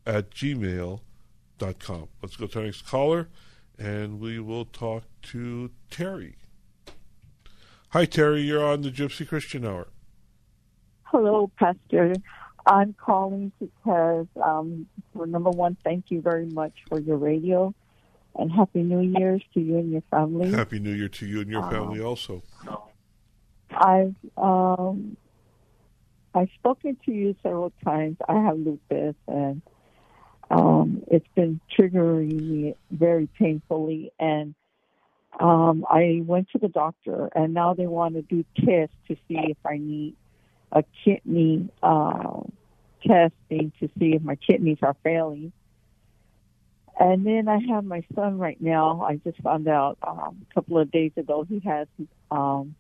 [0.06, 1.02] at gmail
[1.58, 2.08] dot com.
[2.22, 3.30] Let's go to our next caller,
[3.78, 6.36] and we will talk to Terry.
[7.90, 8.42] Hi, Terry.
[8.42, 9.88] You're on the Gypsy Christian Hour.
[11.04, 12.14] Hello, Pastor.
[12.66, 17.74] I'm calling because, um, for number one, thank you very much for your radio,
[18.36, 20.52] and Happy New Year's to you and your family.
[20.52, 22.44] Happy New Year to you and your Uh, family also.
[23.72, 25.18] I've um,
[26.34, 28.18] I've spoken to you several times.
[28.28, 29.62] I have lupus, and
[30.50, 34.12] um, it's been triggering me very painfully.
[34.20, 34.54] And
[35.40, 39.40] um, I went to the doctor, and now they want to do tests to see
[39.50, 40.16] if I need
[40.72, 42.42] a kidney uh,
[43.06, 45.52] testing to see if my kidneys are failing.
[47.00, 49.02] And then I have my son right now.
[49.02, 51.88] I just found out um, a couple of days ago he has
[52.30, 52.76] um,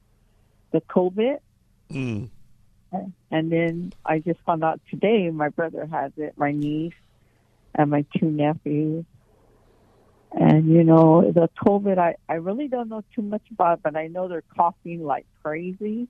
[0.71, 1.39] the COVID.
[1.89, 2.29] Mm.
[2.91, 6.93] And then I just found out today my brother has it, my niece,
[7.75, 9.05] and my two nephews.
[10.31, 13.95] And you know, the COVID, I, I really don't know too much about, it, but
[13.95, 16.07] I know they're coughing like crazy.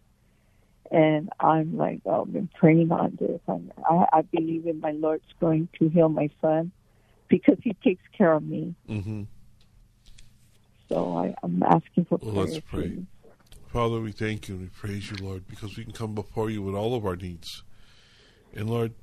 [0.92, 3.39] And I'm like, oh, I've been praying on this.
[3.48, 6.72] And I, I believe in my Lord's going to heal my son
[7.28, 8.74] because he takes care of me.
[8.88, 9.24] hmm
[10.89, 12.54] So I, I'm asking for Well, prayers.
[12.54, 12.89] let's pray.
[12.89, 13.04] please.
[13.71, 16.63] Father, we thank you and we praise you, Lord, because we can come before you
[16.63, 17.62] with all of our needs.
[18.51, 18.93] And Lord,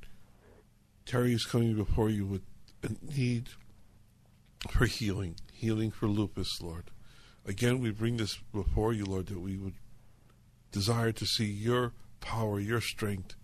[1.05, 2.43] Terry is coming before you with
[2.83, 3.51] a need
[4.69, 6.91] for healing, healing for lupus, Lord.
[7.47, 9.75] Again, we bring this before you, Lord, that we would
[10.73, 13.37] desire to see your power, your strength.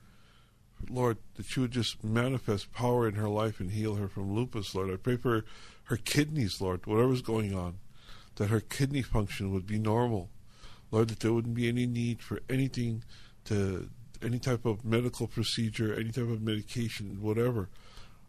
[0.91, 4.75] Lord, that you would just manifest power in her life and heal her from lupus,
[4.75, 4.91] Lord.
[4.91, 5.45] I pray for
[5.85, 7.79] her kidneys, Lord, whatever's going on,
[8.35, 10.29] that her kidney function would be normal.
[10.93, 13.03] Lord, that there wouldn't be any need for anything
[13.47, 13.89] to
[14.23, 17.69] any type of medical procedure, any type of medication, whatever.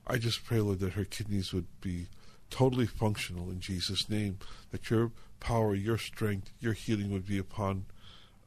[0.08, 2.08] I just pray, Lord, that her kidneys would be
[2.50, 4.40] totally functional in Jesus' name.
[4.72, 7.86] That your power, your strength, your healing would be upon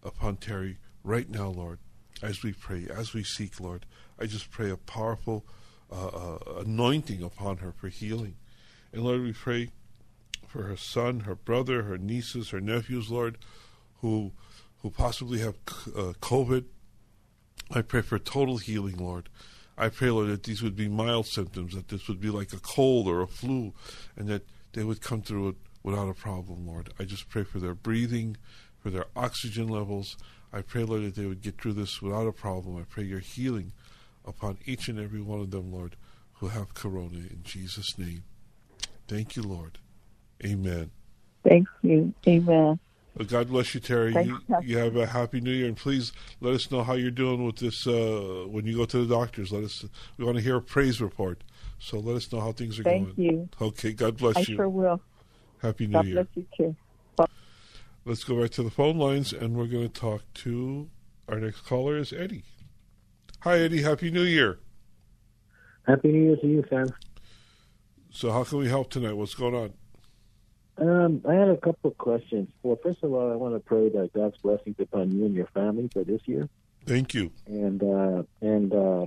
[0.02, 1.78] upon Terry right now, Lord,
[2.22, 3.86] as we pray, as we seek, Lord.
[4.18, 5.44] I just pray a powerful
[5.92, 8.36] uh, uh, anointing upon her for healing.
[8.92, 9.70] And Lord, we pray
[10.46, 13.38] for her son, her brother, her nieces, her nephews, Lord,
[14.00, 14.32] who
[14.82, 15.56] who possibly have
[15.96, 16.64] uh, COVID.
[17.70, 19.28] I pray for total healing, Lord.
[19.78, 22.60] I pray, Lord, that these would be mild symptoms, that this would be like a
[22.60, 23.74] cold or a flu,
[24.16, 26.92] and that they would come through it without a problem, Lord.
[26.98, 28.36] I just pray for their breathing,
[28.78, 30.16] for their oxygen levels.
[30.52, 32.76] I pray, Lord, that they would get through this without a problem.
[32.76, 33.72] I pray your healing
[34.24, 35.96] upon each and every one of them, Lord,
[36.34, 38.22] who have corona in Jesus' name.
[39.08, 39.78] Thank you, Lord.
[40.44, 40.90] Amen.
[41.44, 42.12] Thank you.
[42.26, 42.78] Amen.
[43.16, 44.12] Well, God bless you, Terry.
[44.12, 44.56] You, you.
[44.62, 47.56] you have a happy New Year, and please let us know how you're doing with
[47.56, 49.52] this uh, when you go to the doctors.
[49.52, 49.86] Let us.
[50.18, 51.42] We want to hear a praise report.
[51.78, 53.26] So let us know how things are Thank going.
[53.26, 53.48] you.
[53.60, 53.92] Okay.
[53.92, 54.56] God bless I you.
[54.56, 55.00] sure will.
[55.62, 56.14] Happy New God Year.
[56.14, 56.76] bless you too.
[58.04, 60.88] Let's go back to the phone lines, and we're going to talk to
[61.28, 62.44] our next caller is Eddie.
[63.40, 63.82] Hi, Eddie.
[63.82, 64.58] Happy New Year.
[65.86, 66.86] Happy New Year to you, Sam.
[68.10, 69.14] So, how can we help tonight?
[69.14, 69.72] What's going on?
[70.78, 72.48] Um, I had a couple of questions.
[72.62, 75.46] Well, first of all, I want to pray that God's blessings upon you and your
[75.48, 76.48] family for this year.
[76.84, 77.32] Thank you.
[77.46, 79.06] And uh, and uh,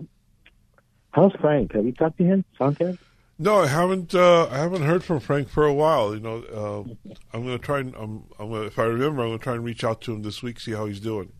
[1.11, 1.73] how's Frank?
[1.73, 2.97] Have you talked to him, Santiago?
[3.37, 4.13] No, I haven't.
[4.13, 6.13] Uh, I haven't heard from Frank for a while.
[6.13, 9.29] You know, uh, I'm going to try and I'm, I'm gonna, if I remember, I'm
[9.29, 11.31] going to try and reach out to him this week, see how he's doing.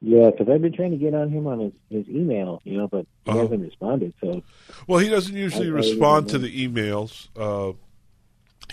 [0.00, 2.88] Yeah, because I've been trying to get on him on his, his email, you know,
[2.88, 3.40] but he Uh-huh.
[3.40, 4.14] hasn't responded.
[4.22, 4.42] So
[4.86, 7.28] Well, he doesn't usually I- I respond to the emails.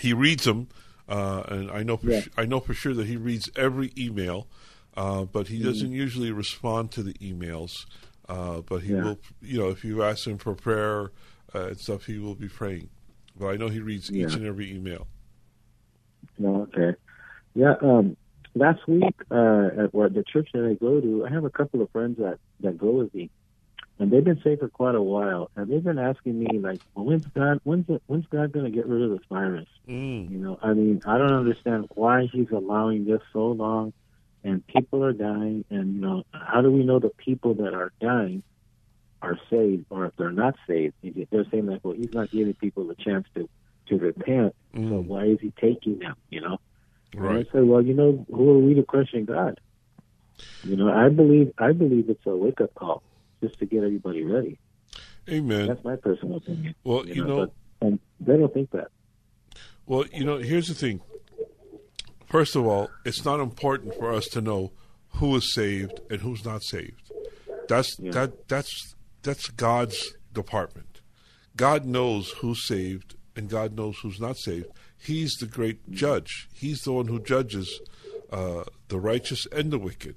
[0.02, 0.66] He reads them,
[1.08, 2.20] uh, and I know for Yeah.
[2.22, 4.48] su- I know for sure that he reads every email,
[4.96, 5.64] uh, but he Mm-hmm.
[5.66, 7.86] doesn't usually respond to the emails.
[8.28, 9.04] Uh, but he Yeah.
[9.04, 11.12] will, you know, if you ask him for prayer
[11.54, 12.88] uh, and stuff, he will be praying.
[13.38, 15.06] But I know he reads each and every email.
[16.42, 16.94] Okay.
[17.54, 18.16] Yeah, um,
[18.54, 21.80] last week uh, at what the church that I go to, I have a couple
[21.82, 23.30] of friends that that go with me,
[23.98, 27.04] and they've been saved for quite a while, and they've been asking me like, well,
[27.04, 27.60] "When's God?
[27.64, 30.30] When's it, when's God going to get rid of this virus?" Mm.
[30.30, 33.92] You know, I mean, I don't understand why He's allowing this so long,
[34.44, 37.92] and people are dying, and you know, how do we know the people that are
[38.00, 38.42] dying
[39.20, 40.94] are saved, or if they're not saved?
[41.30, 43.48] They're saying like, well, He's not giving people a chance to
[43.88, 45.06] to repent, so Mm.
[45.06, 46.14] why is He taking them?
[46.30, 46.58] You know.
[47.14, 47.36] Right.
[47.36, 49.60] And I said, well, you know, who are we to question God?
[50.64, 53.02] You know, I believe I believe it's a wake up call
[53.42, 54.58] just to get everybody ready.
[55.28, 55.66] Amen.
[55.68, 56.74] That's my personal opinion.
[56.84, 58.88] Well, you know, but, and they don't think that.
[59.86, 61.00] Well, you know, here's the thing.
[62.26, 64.72] First of all, it's not important for us to know
[65.16, 67.12] who is saved and who's not saved.
[67.68, 68.12] That's Yeah.
[68.12, 71.00] that that's that's God's department.
[71.56, 74.66] God knows who's saved and God knows who's not saved.
[74.98, 76.48] He's the great judge.
[76.54, 77.80] He's the one who judges
[78.30, 80.16] uh, the righteous and the wicked,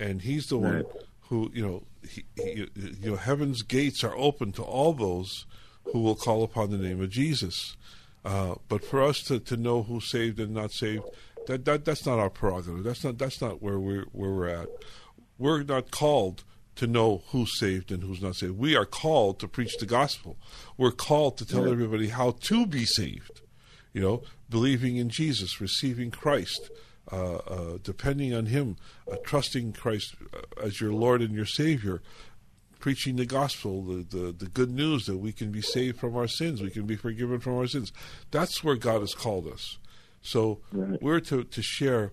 [0.00, 0.86] and he's the one Right.
[1.28, 2.68] Who you know he, he,
[3.00, 5.46] you know heaven's gates are open to all those
[5.84, 7.76] who will call upon the name of Jesus.
[8.24, 11.04] Uh, but for us to, to know who's saved and not saved,
[11.46, 12.82] that, that that's not our prerogative.
[12.82, 14.68] That's not that's not where we're where we're at.
[15.38, 16.44] We're not called
[16.76, 18.58] to know who's saved and who's not saved.
[18.58, 20.36] We are called to preach the gospel.
[20.76, 23.40] We're called to tell everybody how to be saved.
[23.92, 26.70] You know, believing in Jesus, receiving Christ,
[27.12, 28.76] uh, uh, depending on Him,
[29.10, 32.02] uh, trusting Christ uh, as your Lord and your Savior,
[32.78, 36.28] preaching the gospel, the, the, the good news that we can be saved from our
[36.28, 37.92] sins, we can be forgiven from our sins.
[38.30, 39.78] That's where God has called us.
[40.22, 41.00] So Right.
[41.02, 42.12] we're to, to share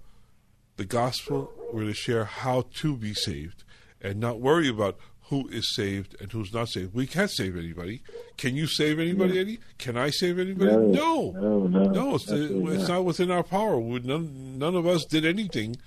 [0.78, 3.64] the gospel, we're to share how to be saved,
[4.02, 4.98] and not worry about
[5.34, 6.94] who is saved and who's not saved.
[6.94, 8.04] We can't save anybody.
[8.38, 9.60] Can you save anybody, Eddie?
[9.80, 10.72] Can I save anybody?
[10.72, 13.04] No, no, no, No, it's, the, it's not.
[13.04, 13.80] within our power.
[13.80, 15.78] We, none, none of us did anything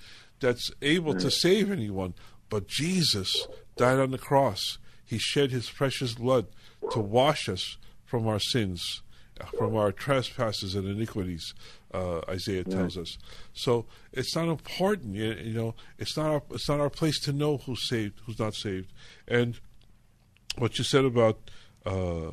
[0.41, 2.13] that's able to save anyone.
[2.49, 4.79] But Jesus died on the cross.
[5.05, 6.47] He shed his precious blood
[6.91, 9.01] to wash us from our sins,
[9.57, 11.53] from our trespasses and iniquities,
[11.93, 13.17] uh, Isaiah tells us.
[13.53, 15.75] So it's not important, you, you know.
[15.97, 18.91] It's not our, it's not our place to know who's saved, who's not saved,
[19.27, 19.59] and
[20.57, 21.49] what you said about
[21.85, 22.31] uh,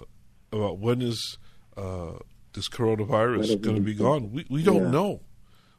[0.53, 1.38] about when is
[1.77, 2.12] uh,
[2.53, 4.33] this coronavirus going to be gone?
[4.33, 4.90] We we don't Yeah.
[4.90, 5.21] know.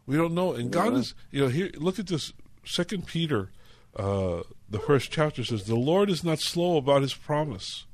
[0.06, 0.54] We don't know.
[0.54, 1.72] And God is, you know, here.
[1.76, 2.32] Look at this.
[2.64, 3.52] Second Peter,
[3.96, 7.86] uh, the first chapter says, "The Lord is not slow about His promise,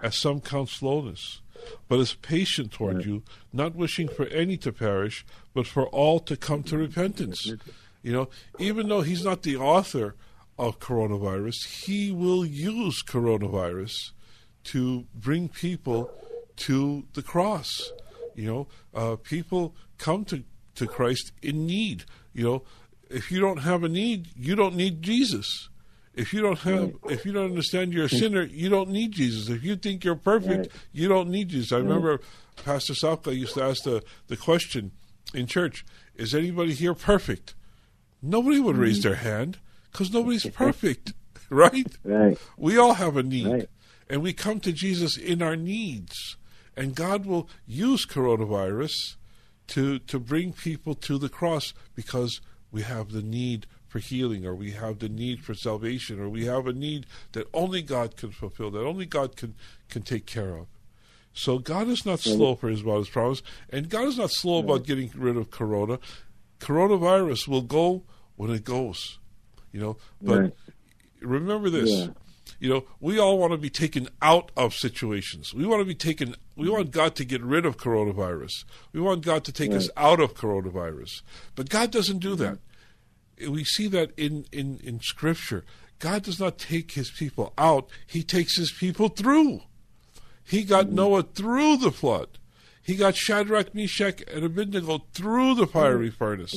[0.00, 1.40] as some count slowness,
[1.88, 3.22] but is patient toward you,
[3.52, 7.46] not wishing for any to perish, but for all to come to repentance."
[8.02, 10.14] You know, even though He's not the author
[10.58, 14.12] of coronavirus, He will use coronavirus
[14.64, 16.10] to bring people
[16.56, 17.92] to the cross.
[18.34, 22.04] You know, uh, people come to, to Christ in need.
[22.32, 22.62] You know,
[23.08, 25.68] if you don't have a need, you don't need Jesus.
[26.14, 29.48] If you don't have, if you don't understand you're a sinner, you don't need Jesus.
[29.48, 31.72] If you think you're perfect, you don't need Jesus.
[31.72, 32.20] I remember
[32.64, 34.92] Pastor Salka used to ask the, the question
[35.32, 37.54] in church: Is anybody here perfect?
[38.22, 39.08] Nobody would raise mm-hmm.
[39.08, 39.58] their hand
[39.90, 41.14] because nobody's perfect,
[41.50, 41.86] right?
[42.04, 42.38] Right.
[42.56, 43.68] We all have a need, Right.
[44.08, 46.36] and we come to Jesus in our needs.
[46.76, 49.16] and God will use coronavirus
[49.68, 54.56] to to bring people to the cross because we have the need for healing or
[54.56, 58.32] we have the need for salvation or we have a need that only God can
[58.32, 59.54] fulfill that only God can
[59.88, 60.66] can take care of.
[61.32, 62.36] So God is not mm-hmm.
[62.36, 64.84] slow for his about his promise and God is not slow about mm-hmm.
[64.86, 66.00] getting rid of corona.
[66.58, 68.02] Coronavirus will go
[68.34, 69.20] when it goes
[69.70, 69.96] you know?
[70.20, 70.52] But Right.
[71.20, 72.08] remember this Yeah.
[72.58, 75.54] you know we all want to be taken out of situations.
[75.54, 78.64] We want to be taken we want god to get rid of coronavirus.
[78.92, 81.22] We want god to take us out of coronavirus.
[81.54, 82.73] But god doesn't do that mm-hmm.
[83.48, 85.64] We see that in, in, in scripture.
[85.98, 87.88] God does not take his people out.
[88.06, 89.60] He takes his people through.
[90.44, 92.38] He got noah through the flood.
[92.82, 96.52] He got shadrach meshach and abednego through the fiery furnace.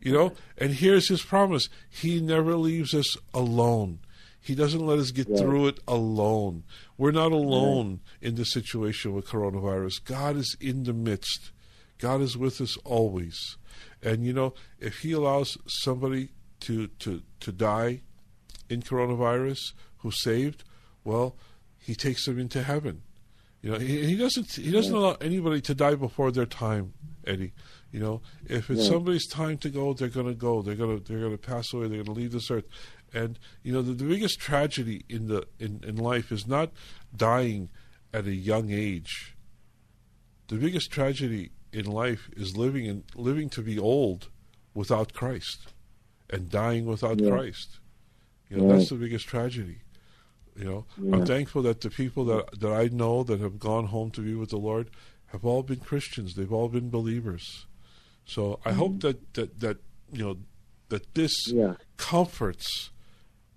[0.00, 0.32] You know?
[0.56, 1.68] And here's his promise.
[1.90, 3.98] He never leaves us alone.
[4.40, 6.64] He doesn't let us get through it alone.
[6.96, 10.02] We're not alone in the situation with coronavirus.
[10.04, 11.50] God is in the midst.
[11.98, 13.56] God is with us always
[14.02, 18.00] and you know if he allows somebody to to to die
[18.68, 20.64] in coronavirus who's saved
[21.04, 21.36] well
[21.78, 23.02] he takes them into heaven
[23.62, 27.52] you know, he, he doesn't he doesn't allow anybody to die before their time, Eddie.
[27.92, 30.62] You know, if it's somebody's time to go, they're going to go.
[30.62, 31.86] They're going to they're going to pass away.
[31.86, 32.64] They're going to leave this earth.
[33.14, 36.72] And you know, the, the biggest tragedy in the in, in life is not
[37.14, 37.68] dying
[38.12, 39.36] at a young age.
[40.48, 44.28] The biggest tragedy in life is living and living to be old
[44.74, 45.72] without Christ
[46.30, 47.30] and dying without Yeah.
[47.30, 47.78] Christ.
[48.48, 49.78] You know, that's the biggest tragedy.
[50.56, 54.10] You know, I'm thankful that the people that that I know that have gone home
[54.12, 54.90] to be with the Lord
[55.28, 56.34] have all been Christians.
[56.34, 57.66] They've all been believers.
[58.26, 58.78] So I mm-hmm.
[58.78, 59.78] hope that, that that
[60.12, 60.36] you know
[60.90, 61.76] that this Yeah.
[61.96, 62.90] comforts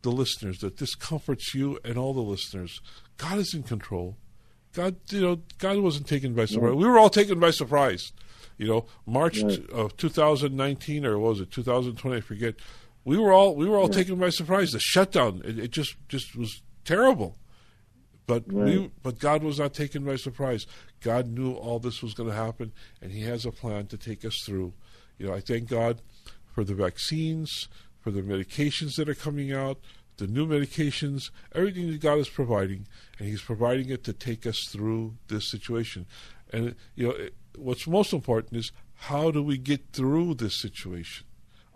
[0.04, 0.60] the listeners.
[0.60, 2.80] That this comforts you and all the listeners.
[3.18, 4.16] God is in control.
[4.76, 6.74] God, you know, God wasn't taken by surprise.
[6.76, 8.12] We were all taken by surprise.
[8.58, 9.70] You know, March Right.
[9.70, 12.18] of 2019 or what was it 2020?
[12.18, 12.56] I forget.
[13.04, 14.72] We were all we were all taken by surprise.
[14.72, 17.38] The shutdown, it, it just just was terrible.
[18.28, 20.66] But we, but God was not taken by surprise.
[21.00, 24.26] God knew all this was going to happen, and He has a plan to take
[24.26, 24.74] us through.
[25.20, 26.02] You know, I thank God
[26.54, 27.68] for the vaccines,
[28.02, 29.78] for the medications that are coming out,
[30.18, 32.88] the new medications, everything that God is providing,
[33.20, 36.06] and He's providing it to take us through this situation.
[36.52, 41.26] And you know, it, what's most important is how do we get through this situation?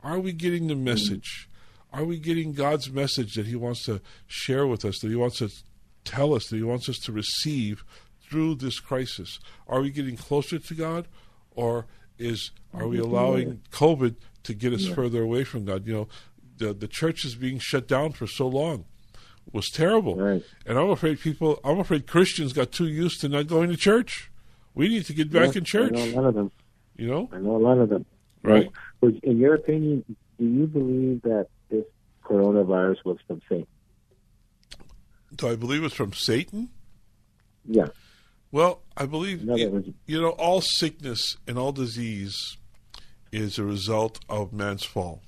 [0.03, 1.49] Are we getting the message?
[1.91, 5.39] Are we getting God's message that He wants to share with us, that He wants
[5.39, 5.49] to
[6.05, 7.83] tell us, that He wants us to receive
[8.29, 9.39] through this crisis?
[9.67, 11.07] Are we getting closer to God,
[11.51, 15.87] or is are we allowing COVID to get us further away from God?
[15.87, 16.07] You know,
[16.59, 18.85] the the church is being shut down for so long
[19.51, 20.43] was terrible, Right.
[20.67, 24.29] and I'm afraid people, I'm afraid Christians got too used to not going to church.
[24.75, 25.93] We need to get back Yeah, in church.
[25.95, 26.51] I know a lot of them.
[26.95, 28.05] You know, I know a lot of them.
[28.43, 28.69] Right.
[29.23, 30.05] In your opinion,
[30.37, 31.85] do you believe that this
[32.23, 33.65] coronavirus was from Satan?
[35.35, 36.69] do I believe it's from Satan?
[37.65, 37.87] Yeah.
[38.51, 42.35] Well, I believe In other you, you know all sickness and all disease
[43.31, 45.21] is a result of man's fall,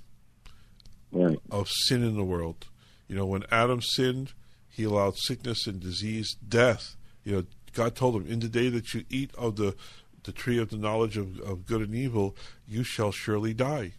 [1.11, 1.39] Right.
[1.49, 2.67] of sin in the world.
[3.07, 4.33] You know, when Adam sinned,
[4.69, 6.95] he allowed sickness and disease, death.
[7.25, 9.75] You know, God told him, "In the day that you eat of the
[10.23, 12.35] the tree of the knowledge of, of good and evil,
[12.67, 13.93] you shall surely die."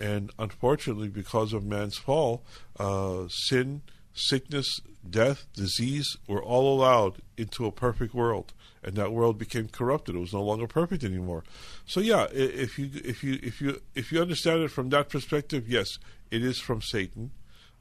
[0.00, 2.42] And unfortunately, because of man's fall,
[2.78, 3.82] uh, sin,
[4.14, 8.52] sickness, death, disease were all allowed into a perfect world,
[8.84, 10.14] and that world became corrupted.
[10.14, 11.42] It was no longer perfect anymore.
[11.86, 15.68] So, yeah, if you if you if you if you understand it from that perspective,
[15.68, 15.88] yes,
[16.30, 17.30] it is from Satan.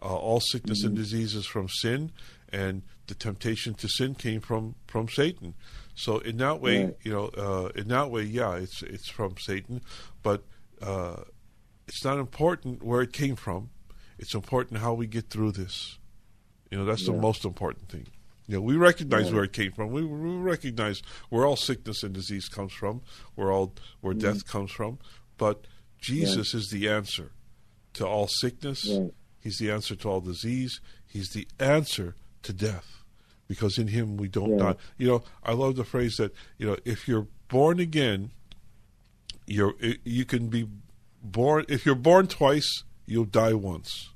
[0.02, 2.12] Uh, all sickness and disease is from sin,
[2.52, 5.54] and the temptation to sin came from from Satan.
[5.96, 6.98] So, in that way, Right.
[7.04, 9.82] you know, uh, in that way, yeah, it's it's from Satan,
[10.24, 10.44] but.
[10.82, 11.24] Uh,
[11.88, 13.70] it's not important where it came from.
[14.18, 15.98] It's important how we get through this.
[16.72, 18.08] You know, that's the most important thing.
[18.54, 19.34] You know, we recognize Yeah.
[19.34, 19.90] where it came from.
[19.90, 23.02] We, we recognize where all sickness and disease comes from,
[23.34, 24.58] where all where death mm-hmm.
[24.58, 25.00] comes from.
[25.40, 25.66] But
[25.98, 27.32] Jesus is the answer
[27.94, 28.88] to all sickness.
[28.88, 29.12] Right.
[29.40, 30.82] He's the answer to all disease.
[31.08, 33.04] He's the answer to death.
[33.48, 34.74] Because in him we don't Yeah.
[34.74, 34.76] die.
[35.00, 38.30] You know, I love the phrase that, you know, if you're born again,
[39.48, 39.74] you're
[40.04, 40.68] you can be
[41.24, 44.12] born if you're born twice, you'll die once.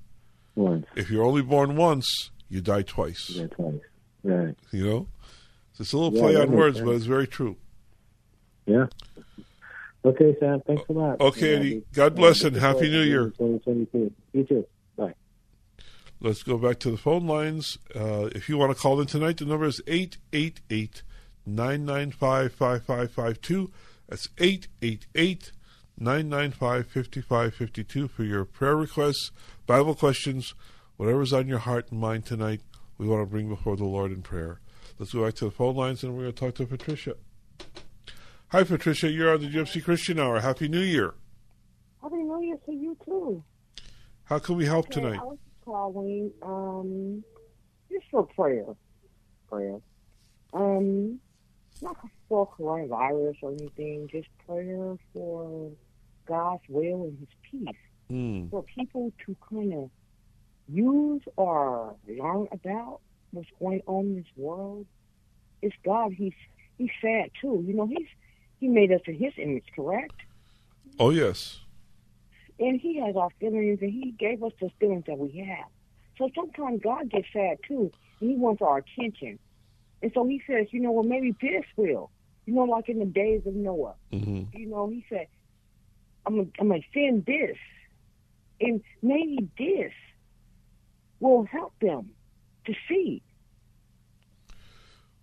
[0.53, 0.85] Once.
[0.95, 3.31] If you're only born once, you die twice.
[3.31, 3.81] Yeah, twice.
[4.27, 4.55] Right.
[4.71, 5.07] You know?
[5.73, 6.85] So it's a little Yeah, play on words, sense.
[6.85, 7.55] but it's very true.
[8.65, 8.87] Yeah.
[10.03, 10.61] Okay, Sam.
[10.65, 11.19] Thanks a lot.
[11.21, 11.83] Okay, Yeah, Eddie.
[11.93, 13.29] God bless and Happy New Year.
[13.37, 14.11] 2022.
[14.33, 14.65] You too.
[14.97, 15.13] Bye.
[16.19, 17.77] Let's go back to the phone lines.
[17.95, 21.03] Uh, if you want to call in tonight, the number is 888
[21.45, 23.71] 995 5552.
[24.09, 25.51] That's 888
[25.99, 29.31] 995 5552 for your prayer requests,
[29.65, 30.53] Bible questions,
[30.97, 32.61] whatever's on your heart and mind tonight,
[32.97, 34.59] we want to bring before the Lord in prayer.
[34.99, 37.15] Let's go back to the phone lines and we're going to talk to Patricia.
[38.49, 39.09] Hi, Patricia.
[39.09, 40.39] You're on the Gypsy Christian Hour.
[40.39, 41.13] Happy New Year.
[42.01, 43.43] Happy New Year to you, too.
[44.23, 45.19] How can we help Okay, tonight?
[45.21, 47.23] I was calling um,
[47.91, 48.65] just for prayer.
[49.49, 49.79] Prayer.
[50.53, 51.19] Um,
[51.81, 51.97] not
[52.29, 55.71] for coronavirus or anything, just prayer for
[56.25, 57.75] God's will and His peace.
[58.09, 58.47] Hmm.
[58.49, 59.89] For people to kind of
[60.67, 62.99] use are learn about
[63.31, 64.85] what's going on in this world.
[65.61, 66.13] It's God.
[66.13, 66.33] He's
[66.77, 67.63] He's sad too.
[67.67, 68.07] You know, He's
[68.59, 70.13] He made us in His image, correct?
[70.99, 71.59] Oh, yes.
[72.59, 75.67] and he has our feelings and he gave us the feelings that we have.
[76.17, 79.37] So sometimes God gets sad too and he wants our attention.
[80.01, 82.09] And so he says, you know, well maybe this will.
[82.47, 83.93] You know, like in the days of Noah.
[84.11, 84.57] Mm-hmm.
[84.57, 85.27] You know, he said,
[86.25, 87.57] I'm gonna I'm gonna send this.
[88.59, 89.91] And maybe this
[91.19, 92.11] will help them
[92.65, 93.21] to see.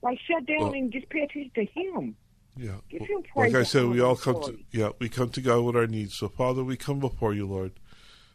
[0.03, 2.17] Like shut down Well- and just pay attention to him.
[2.57, 2.77] Yeah.
[2.89, 5.41] Give him Like praise I and said, we all come to yeah, we come to
[5.41, 6.15] God with our needs.
[6.15, 7.73] So Father, we come before you, Lord.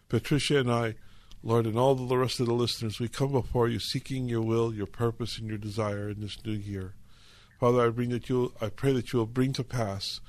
[0.09, 0.95] Patricia and I,
[1.43, 4.73] Lord, and all the rest of the listeners, we come before you seeking your will,
[4.73, 6.95] your purpose, and your desire in this new year.
[7.59, 10.19] Father, I bring that you I pray that you will bring to pass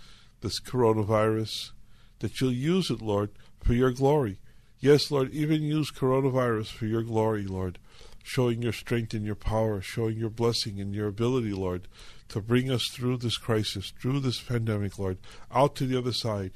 [0.40, 1.72] this coronavirus,
[2.20, 3.30] that you'll use it, Lord,
[3.62, 4.38] for your glory.
[4.80, 7.78] Yes, Lord, even use coronavirus for your glory, Lord,
[8.22, 11.86] showing your strength and your power, showing your blessing and your ability, Lord,
[12.28, 15.18] to bring us through this crisis, through this pandemic, Lord,
[15.52, 16.52] out to the other side.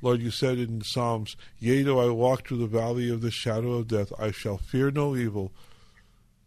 [0.00, 3.72] Lord, you said in Psalms, Yea, though I walk through the valley of the shadow
[3.72, 5.50] of death, I shall fear no evil.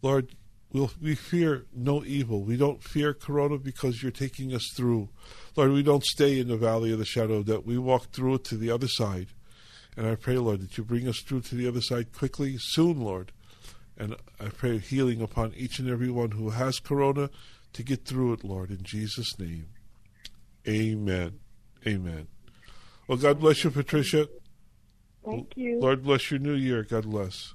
[0.02, 0.36] Lord,
[0.72, 2.44] we'll, we fear no evil.
[2.44, 5.10] We don't fear Corona because you're taking us through.
[5.58, 7.66] Lord, we don't stay in the valley of the shadow of death.
[7.66, 9.28] We walk through it to the other side.
[10.00, 13.02] And I pray, Lord, that you bring us through to the other side quickly, soon,
[13.02, 13.34] Lord.
[13.98, 17.30] And I pray healing upon each and every one who has Corona
[17.74, 19.66] to get through it, Lord, in Jesus' name.
[20.66, 21.40] Amen.
[21.86, 22.28] Amen.
[23.10, 24.30] Well, God bless you, Patricia.
[25.26, 25.82] Thank you.
[25.82, 26.84] Lord bless your new year.
[26.84, 27.54] God bless.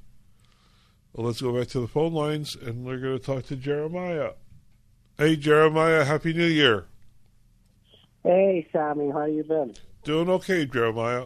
[1.15, 4.33] Well, let's go back to the phone lines, and we're going to talk to Jeremiah.
[5.17, 6.85] Hey, Jeremiah, Happy New Year.
[8.23, 9.75] Hey, Sammy, how you been?
[10.03, 11.25] Doing okay, Jeremiah.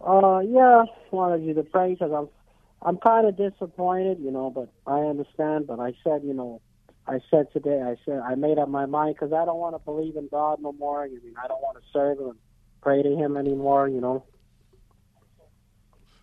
[0.00, 2.28] Uh, yeah, wanted you to pray because I'm,
[2.82, 5.66] I'm kind of disappointed, you know, but I understand.
[5.66, 6.60] But I said, you know,
[7.06, 9.78] I said today, I said I made up my mind because I don't want to
[9.78, 11.04] believe in God no more.
[11.04, 12.38] I mean, I don't want to serve Him and
[12.82, 13.88] pray to Him anymore.
[13.88, 14.24] You know.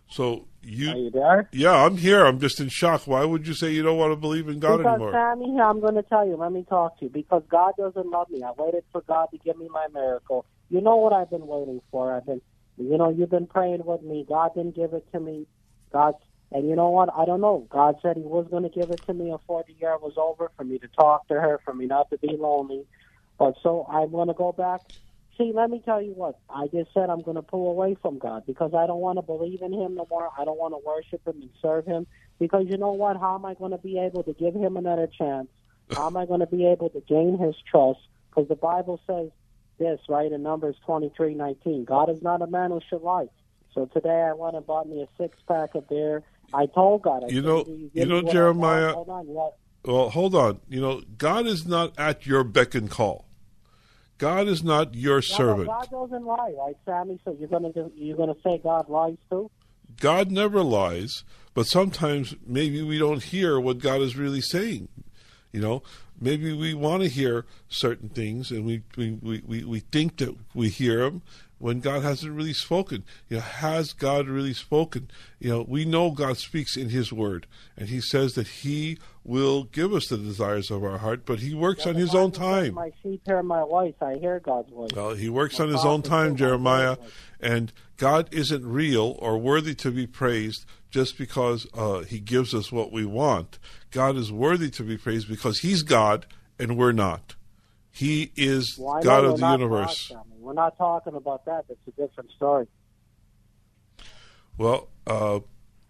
[0.09, 1.49] So you, Are you there?
[1.51, 2.23] yeah, I'm here.
[2.23, 3.07] I'm just in shock.
[3.07, 5.11] Why would you say you don't want to believe in God because anymore?
[5.11, 6.35] Sammy, I'm going to tell you.
[6.35, 7.09] Let me talk to you.
[7.11, 8.43] Because God doesn't love me.
[8.43, 10.45] I waited for God to give me my miracle.
[10.69, 12.15] You know what I've been waiting for.
[12.15, 12.41] I've been,
[12.77, 14.25] you know, you've been praying with me.
[14.27, 15.47] God didn't give it to me.
[15.91, 16.15] God,
[16.51, 17.09] and you know what?
[17.15, 17.67] I don't know.
[17.69, 20.51] God said He was going to give it to me before the year was over,
[20.57, 22.85] for me to talk to her, for me not to be lonely.
[23.37, 24.81] But so I'm going to go back.
[25.37, 26.39] See, let me tell you what.
[26.49, 29.23] I just said I'm going to pull away from God because I don't want to
[29.23, 30.29] believe in Him no more.
[30.37, 32.07] I don't want to worship Him and serve Him
[32.39, 33.17] because you know what?
[33.17, 35.47] How am I going to be able to give Him another chance?
[35.95, 37.99] How am I going to be able to gain His trust?
[38.29, 39.29] Because the Bible says
[39.77, 41.83] this, right, in Numbers twenty three nineteen.
[41.85, 43.27] God is not a man who should lie.
[43.73, 46.21] So today I went and bought me a six pack of beer.
[46.53, 49.33] I told God, I You know- "Do you know, me what I Jeremiah- Hold on,
[49.33, 49.53] got-
[49.85, 50.59] Well, hold on.
[50.69, 53.25] You know, God is not at your beck and call.
[54.19, 55.67] God is not your servant.
[55.67, 57.19] God doesn't lie, right, Sammy?
[57.25, 59.49] So you're gonna you're gonna say God lies too?
[59.99, 64.87] God never lies, but sometimes maybe we don't hear what God is really saying.
[65.51, 65.83] You know,
[66.19, 70.69] maybe we want to hear certain things and we, we, we, we, think that we
[70.69, 71.21] hear them
[71.63, 73.05] when God hasn't really spoken.
[73.29, 75.09] You know, has God really spoken?
[75.39, 77.47] You know, we know God speaks in His Word,
[77.77, 81.53] and He says that He will give us the desires of our heart, but He
[81.53, 82.73] works on The His own time.
[82.73, 83.93] My sheep hear my voice.
[84.01, 84.89] I hear God's voice.
[84.93, 86.97] Well, he works My on his own time, Jeremiah,
[87.39, 92.71] and God isn't real or worthy to be praised just because uh, he gives us
[92.71, 93.57] what we want.
[93.93, 96.25] God is worthy to be praised because he's God
[96.57, 97.35] and we're not.
[97.91, 100.09] He is Well, God of the universe.
[100.09, 101.65] God, We're not talking about that.
[101.67, 102.67] That's a different story.
[104.57, 105.41] Well, uh,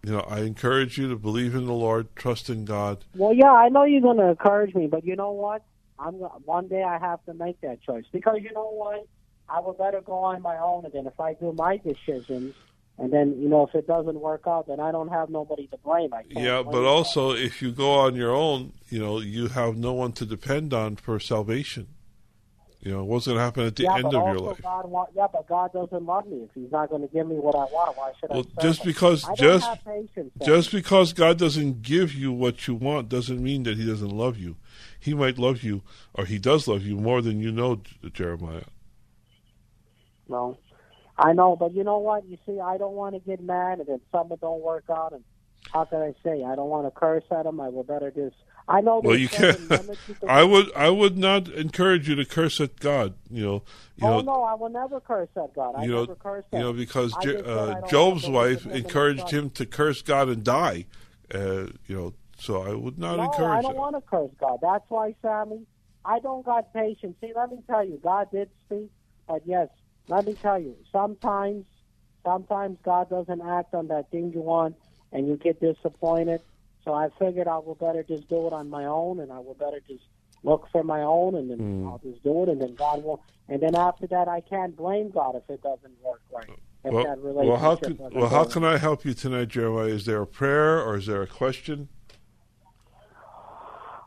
[0.04, 3.06] you know, I encourage you to believe in the Lord, trust in God.
[3.16, 5.64] Well, yeah, I know you're going to encourage me, but you know what?
[5.98, 9.08] I'm go- one day I have to make that choice because you know what?
[9.48, 12.54] I would better go on my own, and then if I do my decisions,
[13.00, 15.78] And then you know if it doesn't work out, then I don't have nobody to
[15.78, 16.12] blame.
[16.30, 20.12] Yeah, but also if you go on your own, you know, you have no one
[20.14, 21.88] to depend on for salvation.
[22.84, 24.62] You know, what's going to happen at the yeah, end of your life?
[24.62, 26.42] God want, yeah, but God doesn't love me.
[26.44, 28.62] If He's not going to give me what I want, why should Well, I?
[28.62, 28.88] just him?
[28.88, 33.78] because just patience, just because God doesn't give you what you want doesn't mean that
[33.78, 34.58] He doesn't love you.
[35.00, 35.82] He might love you,
[36.14, 37.82] or He does love you more than you know,
[38.12, 38.66] Jeremiah.
[40.28, 40.58] No,
[41.18, 42.26] I know, but you know what?
[42.28, 45.24] You see, I don't want to get mad, and then something don't work out, and
[45.72, 46.44] how can I say?
[46.44, 47.60] I don't want to curse at him.
[47.60, 48.36] I would better just.
[48.68, 49.02] I know.
[49.04, 49.60] Well, you can't.
[49.70, 50.74] limits you can- I would.
[50.76, 53.14] I would not encourage you to curse at God.
[53.30, 53.64] You know.
[53.98, 54.22] You oh know.
[54.22, 55.76] no, I will never curse at God.
[55.78, 58.28] I you know, curse at you know, because I Je- just said I uh, Job's
[58.28, 60.86] wife encouraged him to curse God and die.
[61.34, 63.76] Uh, you know, so I would not no, I don't that.
[63.76, 64.60] want to curse God.
[64.62, 65.66] That's why, Sammy,
[66.06, 67.16] I don't got patience.
[67.22, 68.92] See, let me tell you, God did speak,
[69.28, 69.70] but yes,
[70.08, 71.66] let me tell you, sometimes,
[72.26, 74.76] sometimes God doesn't act on that thing you want,
[75.12, 76.42] and you get disappointed.
[76.84, 79.54] So I figured I will better just do it on my own, and I will
[79.54, 80.04] better just
[80.44, 81.88] look for my own, and then Hmm.
[81.88, 83.22] I'll just do it, and then God will.
[83.48, 86.50] And then after that, I can't blame God if it doesn't work right.
[86.84, 89.86] Well, that well, how can well how can I help you tonight, Jeremiah?
[89.86, 91.88] Is there a prayer or is there a question?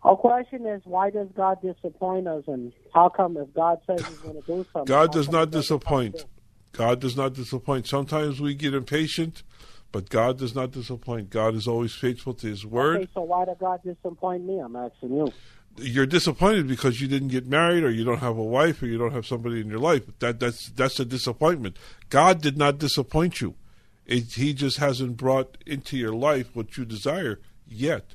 [0.07, 4.19] Our question is, why does God disappoint us, and how come if God says He's
[4.19, 6.25] going to do something, God does not disappoint.
[6.71, 7.89] God does not disappoint.
[7.89, 9.43] Sometimes we get impatient,
[9.91, 11.31] but God does not disappoint.
[11.31, 12.99] God is always faithful to His word.
[12.99, 14.61] Okay, so why did God disappoint me?
[14.61, 15.33] I'm asking you.
[15.79, 18.99] You're disappointed because you didn't get married, or you don't have a wife, or you
[18.99, 20.05] don't have somebody in your life.
[20.21, 21.79] That that's that's a disappointment.
[22.11, 23.57] God did not disappoint you.
[24.07, 28.15] It, he just hasn't brought into your life what you desire yet.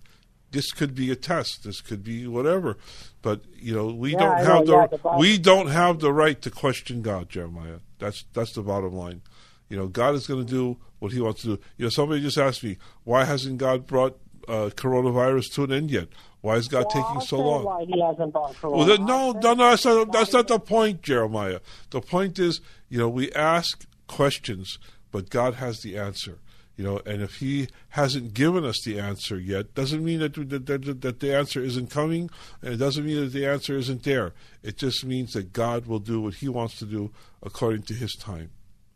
[0.51, 1.63] This could be a test.
[1.63, 2.77] This could be whatever,
[3.21, 5.99] but you know we Yeah, don't I have know, yeah, the, the we don't have
[5.99, 7.79] the right to question God, Jeremiah.
[7.99, 9.21] That's that's the bottom line.
[9.69, 11.61] You know, God is going to do what He wants to do.
[11.77, 15.91] You know, somebody just asked me, why hasn't God brought uh, coronavirus to an end
[15.91, 16.09] yet?
[16.41, 17.63] Why is God Well, taking so long?
[17.63, 21.01] Why he hasn't brought Well, then, no, no, no, that's not, that's not the point,
[21.03, 21.59] Jeremiah.
[21.91, 24.79] The point is, you know, we ask questions,
[25.11, 26.39] but God has the answer.
[26.77, 30.65] You know, and if He hasn't given us the answer yet, doesn't mean that that,
[30.65, 32.29] that, that the answer isn't coming,
[32.61, 34.33] and it doesn't mean that the answer isn't there.
[34.63, 37.11] It just means that God will do what He wants to do
[37.43, 38.51] according to His time.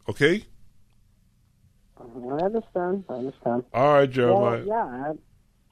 [0.08, 0.46] Okay?
[1.98, 2.04] I
[2.44, 3.06] understand.
[3.10, 3.64] I understand.
[3.74, 4.64] All right, Jeremiah.
[4.66, 5.14] Well, yeah.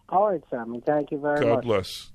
[0.10, 0.82] All right, Sammy.
[0.86, 1.56] Thank you very God much.
[1.56, 2.10] God bless.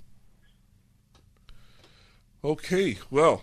[2.45, 3.43] Okay, well,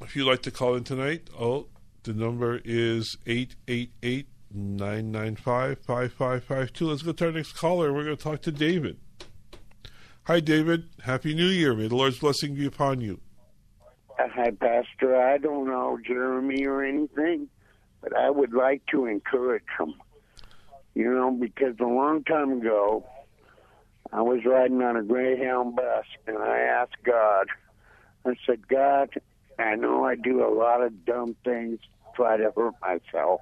[0.00, 1.66] if you'd like to call in tonight, oh,
[2.04, 6.86] the number is 888 995 5552.
[6.86, 7.92] Let's go to our next caller.
[7.92, 8.98] We're going to talk to David.
[10.24, 10.88] Hi, David.
[11.02, 11.74] Happy New Year.
[11.74, 13.20] May the Lord's blessing be upon you.
[14.18, 15.16] Hi, Pastor.
[15.16, 17.48] I don't know Jeremy or anything,
[18.00, 19.94] but I would like to encourage him.
[20.94, 23.06] You know, because a long time ago,
[24.12, 27.46] I was riding on a Greyhound bus, and I asked God,
[28.26, 29.10] I said, God,
[29.58, 31.78] I know I do a lot of dumb things,
[32.14, 33.40] try to hurt myself,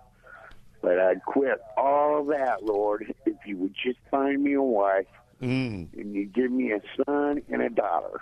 [0.82, 5.06] but I'd quit all that, Lord, if you would just find me a wife
[5.40, 5.92] Mm.
[5.96, 8.20] and you give me a son and a daughter.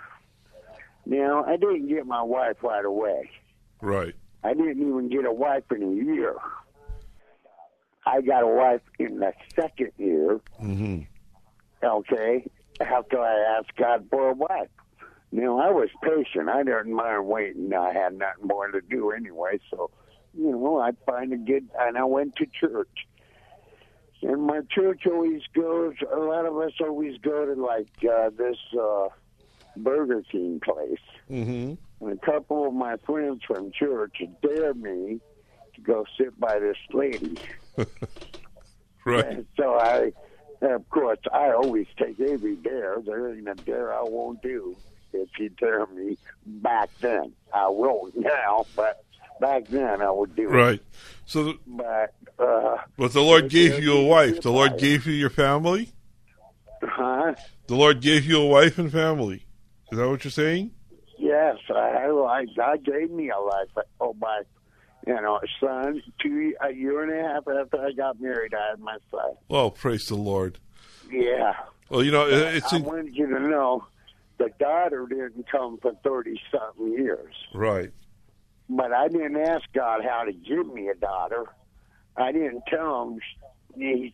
[1.07, 3.31] Now, I didn't get my wife right away.
[3.81, 4.13] Right.
[4.43, 6.35] I didn't even get a wife in a year.
[8.05, 11.03] I got a wife in the second year, Mm-hmm.
[11.83, 12.45] okay,
[12.79, 14.69] after I asked God for a wife.
[15.31, 16.49] Now, I was patient.
[16.49, 17.73] I didn't mind waiting.
[17.73, 19.89] I had nothing more to do anyway, so,
[20.37, 23.07] you know, I'd find a good, and I went to church.
[24.21, 28.57] And my church always goes, a lot of us always go to, like, uh, this
[28.79, 29.09] uh,
[29.77, 30.99] Burger King place.
[31.29, 32.05] Mm-hmm.
[32.05, 35.19] And a couple of my friends from church dared me
[35.75, 37.37] to go sit by this lady.
[39.07, 39.25] Right.
[39.25, 40.11] And so I,
[40.61, 42.97] of course, I always take every dare.
[43.05, 44.75] There ain't a dare I won't do
[45.13, 47.31] if you dare me back then.
[47.53, 49.05] I won't now, but
[49.39, 50.53] back then I would do it.
[50.53, 50.81] Right.
[51.25, 54.41] So, the, But, uh, but the Lord gave you a wife.
[54.41, 55.91] The Lord gave you your family.
[56.81, 57.33] huh?
[57.67, 59.45] The Lord gave you a wife and family.
[59.91, 60.71] Is that what you're saying?
[61.17, 63.69] Yes, I, I God gave me a life.
[63.99, 64.41] Oh my,
[65.05, 66.01] you know, son.
[66.21, 69.31] Two a year and a half after I got married, I had my son.
[69.49, 70.59] Well, praise the Lord.
[71.11, 71.55] Yeah.
[71.89, 73.85] Well, you know, it- it's I in, wanted you to know
[74.37, 77.91] the daughter didn't come for thirty something years, right.
[78.69, 81.45] But I didn't ask God how to give me a daughter.
[82.15, 83.19] I didn't tell him
[83.75, 84.13] he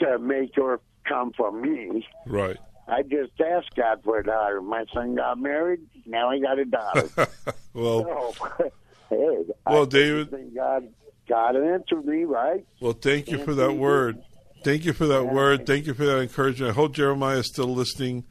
[0.00, 2.06] to make her come from me.
[2.26, 2.56] Right.
[2.88, 4.60] I just asked God for a daughter.
[4.60, 5.80] My son got married.
[6.06, 7.08] Now he got a daughter.
[7.74, 8.72] Well, so,
[9.10, 10.88] hey, Well, I David- God
[11.28, 12.66] God answered me, right?
[12.80, 14.24] Well, thank you for that word.
[14.64, 15.66] Thank you for that word.
[15.66, 16.72] Thank you for that encouragement.
[16.72, 18.24] I hope Jeremiah is still listening.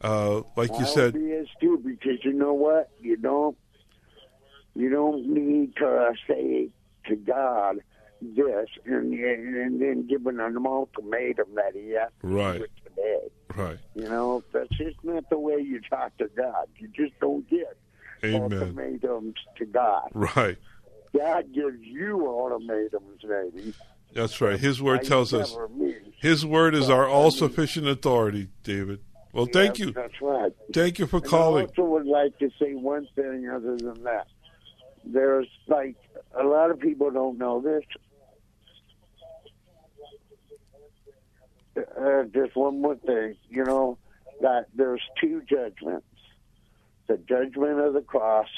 [0.00, 2.90] Uh, like you I said, he is too, because you know what?
[3.00, 3.56] You don't,
[4.76, 6.68] you don't need to uh, say
[7.08, 7.78] to God
[8.22, 12.58] this and and then give an ultimatum that he has to Right.
[12.58, 13.28] do it today.
[13.56, 13.78] right.
[13.94, 16.66] You know, that's just not the way you talk to God.
[16.78, 17.76] You just don't get
[18.24, 18.52] Amen.
[18.52, 20.08] ultimatums to God.
[20.14, 20.56] Right.
[21.16, 23.74] God gives you ultimatums, maybe.
[24.14, 24.58] That's right.
[24.58, 25.54] His word tells us.
[26.20, 29.00] His word is our all sufficient authority, David.
[29.32, 29.92] Well, thank Yeah, you.
[29.92, 30.52] That's right.
[30.72, 31.66] Thank you for And calling.
[31.66, 34.26] I also would like to say one thing other than that.
[35.06, 35.96] There's like
[36.38, 37.84] a lot of people don't know this.
[41.76, 43.98] Uh, just one more thing, you know,
[44.40, 46.06] that there's two judgments:
[47.06, 48.48] the judgment of the cross,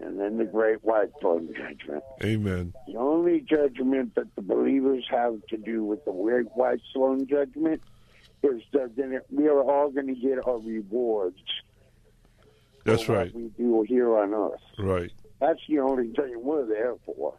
[0.00, 2.02] and then the great white throne judgment.
[2.24, 2.74] Amen.
[2.88, 7.82] The only judgment that the believers have to do with the great white throne judgment
[8.42, 11.40] is that then we are all going to get our rewards
[12.84, 13.34] That's right.
[13.34, 14.60] we do here on earth.
[14.78, 15.12] Right.
[15.40, 17.34] That's the only thing we're there for.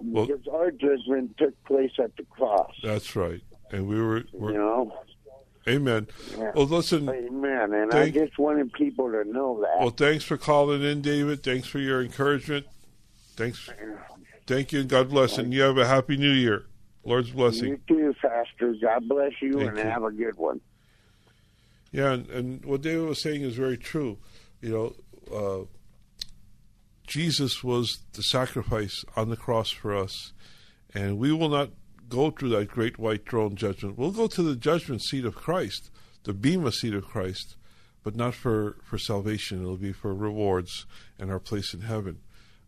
[0.00, 2.72] Well- because our judgment took place at the cross.
[2.82, 3.42] That's right.
[3.72, 4.24] And we were.
[4.32, 4.92] You know?
[5.66, 6.06] Amen.
[6.38, 6.52] Yeah.
[6.54, 7.08] Well, listen.
[7.08, 7.74] Amen.
[7.74, 9.80] And Thank- I just wanted people to know that.
[9.80, 11.42] Well, thanks for calling in, David.
[11.42, 12.66] Thanks for your encouragement.
[13.36, 13.68] Thanks.
[14.46, 15.36] Thank you, and God bless.
[15.36, 16.64] And you have a happy New Year.
[17.04, 17.68] Lord's blessing.
[17.68, 18.74] you too, Pastor.
[18.80, 19.84] God bless you Thank and you.
[19.84, 20.60] have a good one.
[21.92, 24.18] Yeah, and, and what David was saying is very true.
[24.60, 24.94] You
[25.30, 25.64] know, uh,
[27.08, 30.34] Jesus was the sacrifice on the cross for us,
[30.94, 31.70] and we will not
[32.06, 33.96] go through that great white throne judgment.
[33.96, 35.90] We'll go to the judgment seat of Christ,
[36.24, 37.56] the bema seat of Christ,
[38.02, 39.62] but not for, for salvation.
[39.62, 40.84] It'll be for rewards
[41.18, 42.20] and our place in heaven.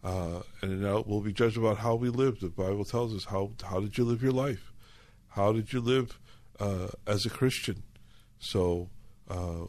[0.03, 2.41] Uh, and now we'll be judged about how we lived.
[2.41, 4.73] The Bible tells us how how did you live your life?
[5.29, 6.19] How did you live
[6.59, 7.83] uh, as a Christian?
[8.39, 8.89] So
[9.29, 9.67] uh,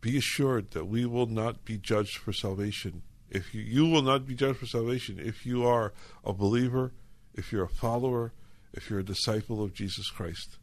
[0.00, 3.02] be assured that we will not be judged for salvation.
[3.32, 6.92] If you, you will not be judged for salvation if you are a believer,
[7.34, 8.32] if you're a follower,
[8.74, 10.58] if you're a disciple of Jesus Christ.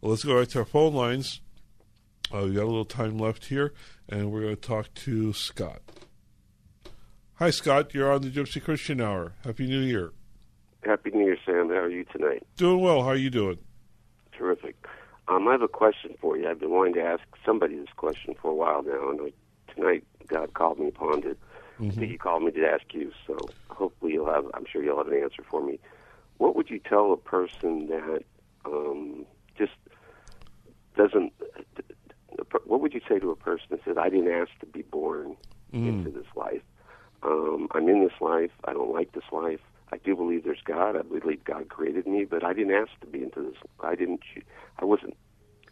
[0.00, 1.42] Well, let's go right to our phone lines.
[2.32, 3.74] Uh, we got a little time left here,
[4.08, 5.82] and we're going to talk to Scott.
[7.34, 7.92] Hi, Scott.
[7.92, 9.34] You're on the Gypsy Christian Hour.
[9.44, 10.12] Happy New Year.
[10.82, 11.68] Happy New Year, Sam.
[11.68, 12.42] How are you tonight?
[12.56, 13.02] Doing well.
[13.02, 13.58] How are you doing?
[14.32, 14.76] Terrific.
[15.28, 16.48] Um, I have a question for you.
[16.48, 19.30] I've been wanting to ask somebody this question for a while now, and
[19.74, 21.20] tonight God called me upon
[21.80, 21.84] it.
[21.92, 23.36] I think He called me to ask you, so
[23.70, 24.46] hopefully you'll have.
[24.54, 25.78] I'm sure you'll have an answer for me.
[26.38, 28.22] What would you tell a person that
[28.64, 29.24] um,
[29.56, 29.72] just
[30.96, 31.32] doesn't?
[32.64, 35.36] What would you say to a person that says, "I didn't ask to be born
[35.88, 36.62] into this life.
[37.22, 38.50] Um, I'm in this life.
[38.64, 39.60] I don't like this life.
[39.92, 40.96] I do believe there's God.
[40.96, 43.56] I believe God created me, but I didn't ask to be into this.
[43.80, 44.20] I didn't.
[44.22, 44.42] Choo-
[44.78, 45.16] I wasn't.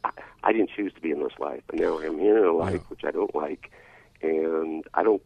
[0.04, 0.10] I,
[0.44, 2.82] I didn't choose to be in this life, and now I'm here in a life
[2.88, 3.70] which I don't like,
[4.22, 5.22] and I don't.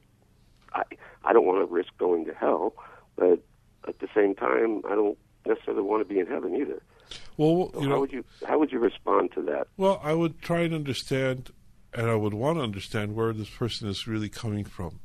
[0.76, 0.82] I
[1.24, 2.74] I don't want to risk going to hell,
[3.16, 3.40] but
[3.88, 6.82] at the same time, I don't necessarily want to be in heaven either.
[7.36, 9.68] Well, So how know, would you how would you respond to that?
[9.76, 11.50] Well, I would try and understand,
[11.92, 15.00] and I would want to understand where this person is really coming from.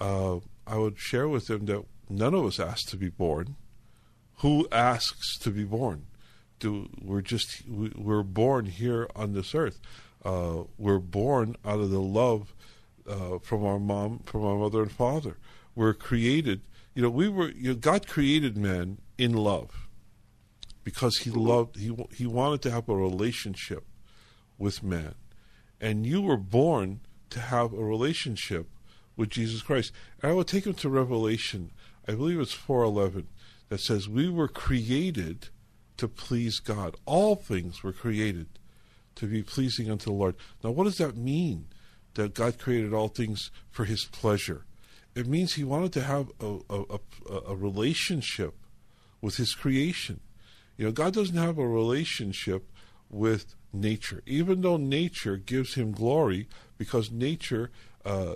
[0.00, 3.56] Uh, I would share with them that none of us asked to be born.
[4.38, 6.06] Who asks to be born?
[6.58, 9.80] Do we're just we, we're born here on this earth?
[10.24, 12.53] Uh, we're born out of the love
[13.08, 15.38] uh, from our mom, from our mother and father.
[15.74, 16.62] We're created.
[16.94, 17.50] You know, we were.
[17.50, 19.84] You know, God created man in love
[20.84, 23.84] because he loved he he wanted to have a relationship
[24.58, 25.14] with man
[25.80, 27.00] and you were born
[27.30, 28.68] to have a relationship
[29.16, 31.72] with Jesus Christ and I will take him to Revelation
[32.06, 33.24] I believe it's 4:11
[33.70, 35.48] that says we were created
[35.96, 38.46] to please God all things were created
[39.16, 41.66] to be pleasing unto the Lord now what does that mean
[42.14, 44.64] that God created all things for his pleasure.
[45.14, 46.98] It means he wanted to have a a,
[47.30, 48.54] a, a relationship
[49.20, 50.20] with his creation.
[50.76, 52.70] You know, God doesn't have a relationship
[53.10, 56.48] with nature, even though nature gives him glory,
[56.78, 57.70] because nature,
[58.04, 58.34] uh,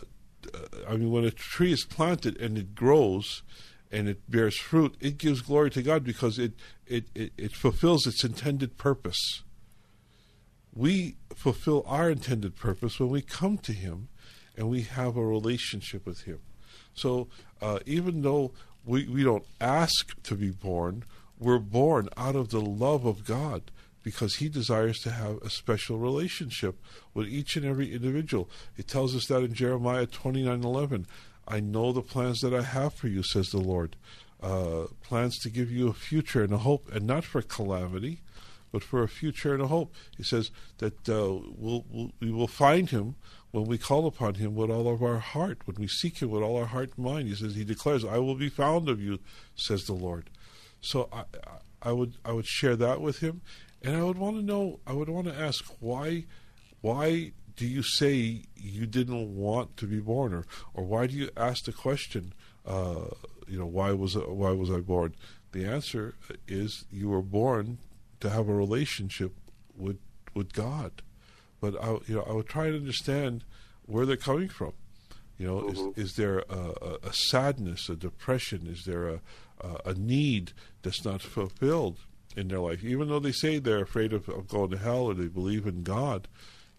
[0.55, 0.59] uh,
[0.89, 3.43] I mean, when a tree is planted and it grows
[3.91, 6.53] and it bears fruit, it gives glory to God because it,
[6.87, 9.43] it, it, it fulfills its intended purpose.
[10.75, 14.09] We fulfill our intended purpose when we come to Him
[14.57, 16.41] and we have a relationship with Him.
[16.95, 17.29] So
[17.63, 18.53] uh, even though
[18.85, 21.05] we, we don't ask to be born,
[21.39, 23.71] we're born out of the love of God
[24.03, 26.75] because He desires to have a special relationship
[27.15, 28.49] with each and every individual.
[28.77, 31.07] It tells us that in Jeremiah twenty nine eleven.
[31.47, 33.97] I know the plans that I have for you, says the Lord.
[34.43, 38.21] Uh, plans to give you a future and a hope, and not for calamity,
[38.73, 39.93] but for a future and a hope.
[40.17, 43.17] He says that uh, we'll, we'll, we will find him
[43.51, 46.43] when we call upon him with all of our heart, when we seek him with
[46.43, 47.29] all our heart and mind.
[47.29, 49.19] He says, He declares, I will be found of you,
[49.55, 50.31] says the Lord.
[50.81, 51.25] So I,
[51.83, 53.41] I would I would share that with him,
[53.83, 54.81] and I would want to know.
[54.87, 56.25] I would want to ask why
[56.81, 60.45] why do you say you didn't want to be born, or
[60.75, 62.33] or why do you ask the question?
[62.67, 63.07] Uh,
[63.47, 65.15] you know, why was why was I born?
[65.53, 66.15] The answer
[66.47, 67.79] is you were born
[68.21, 69.33] to have a relationship
[69.77, 69.99] with
[70.35, 71.03] with God.
[71.61, 73.45] But I, you know, I would try to understand
[73.87, 74.73] where they're coming from.
[75.39, 76.01] You know, mm-hmm.
[76.01, 78.67] is, is there a, a, sadness, a depression?
[78.67, 79.21] Is there a,
[79.61, 80.53] a, a need
[80.83, 81.99] that's not fulfilled
[82.37, 82.85] in their life?
[82.85, 85.85] Even though they say they're afraid of, of going to hell or they believe in
[85.85, 86.27] God,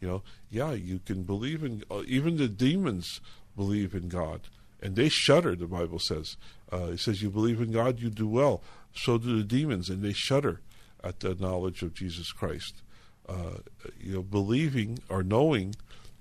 [0.01, 1.83] you know, yeah, you can believe in.
[1.89, 3.21] Uh, even the demons
[3.55, 4.41] believe in God,
[4.81, 5.55] and they shudder.
[5.55, 6.37] The Bible says.
[6.71, 8.61] Uh, it says, "You believe in God, you do well."
[8.93, 10.61] So do the demons, and they shudder
[11.03, 12.81] at the knowledge of Jesus Christ.
[13.27, 13.59] Uh,
[13.99, 15.75] you know, believing or knowing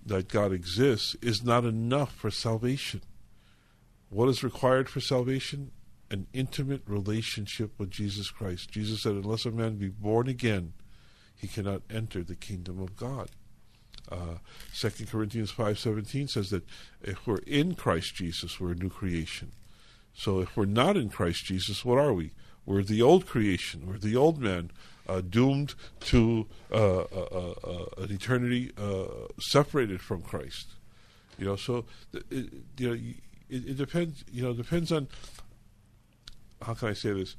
[0.05, 3.03] that God exists is not enough for salvation.
[4.11, 5.71] What is required for salvation?
[6.11, 8.71] An intimate relationship with Jesus Christ.
[8.71, 10.73] Jesus said, "Unless a man be born again,
[11.35, 13.31] he cannot enter the kingdom of God."
[14.11, 14.39] Uh,
[14.73, 16.65] Second uh, Corinthians five seventeen says that
[17.03, 19.53] if we're in Christ Jesus, we're a new creation.
[20.15, 22.33] So if we're not in Christ Jesus, what are we?
[22.69, 23.87] We're the old creation.
[23.87, 24.71] We're the old man,
[25.09, 28.73] uh, doomed to uh, uh, uh, uh an eternity
[29.41, 30.75] separated from Christ.
[31.39, 32.93] You know, so it, you know,
[33.49, 34.23] it, it, depends.
[34.31, 35.09] You know, depends on
[36.61, 37.37] how can I say this.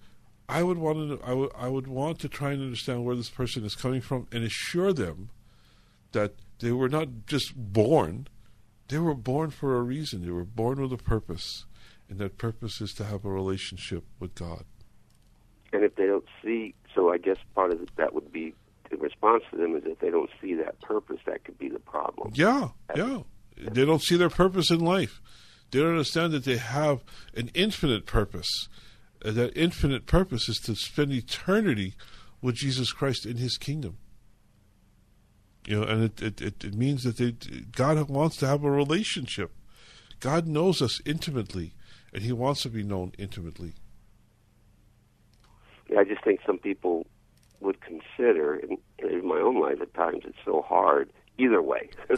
[0.49, 1.23] I would want to.
[1.23, 1.51] I would.
[1.55, 4.93] I would want to try and understand where this person is coming from and assure
[4.93, 5.29] them
[6.11, 8.27] that they were not just born;
[8.87, 10.25] they were born for a reason.
[10.25, 11.65] They were born with a purpose,
[12.09, 14.65] and that purpose is to have a relationship with God
[15.71, 18.53] and if they don't see, so I guess part of that would be
[18.89, 21.79] the response to them is if they don't see that purpose, that could be the
[21.79, 22.31] problem.
[22.33, 23.19] Yeah, yeah.
[23.57, 25.21] They don't see their purpose in life.
[25.71, 27.03] They don't understand that they have
[27.35, 28.67] an infinite purpose.
[29.21, 31.95] That infinite purpose is to spend eternity
[32.41, 33.97] with Jesus Christ in His kingdom.
[35.67, 37.31] You know, and it, it, it, it means that they,
[37.71, 39.51] God wants to have a relationship.
[40.19, 41.73] God knows us intimately,
[42.13, 43.73] and He wants to be known intimately.
[45.97, 47.07] I just think some people
[47.61, 52.17] would consider, in, in my own life at times, it's so hard either way, yeah.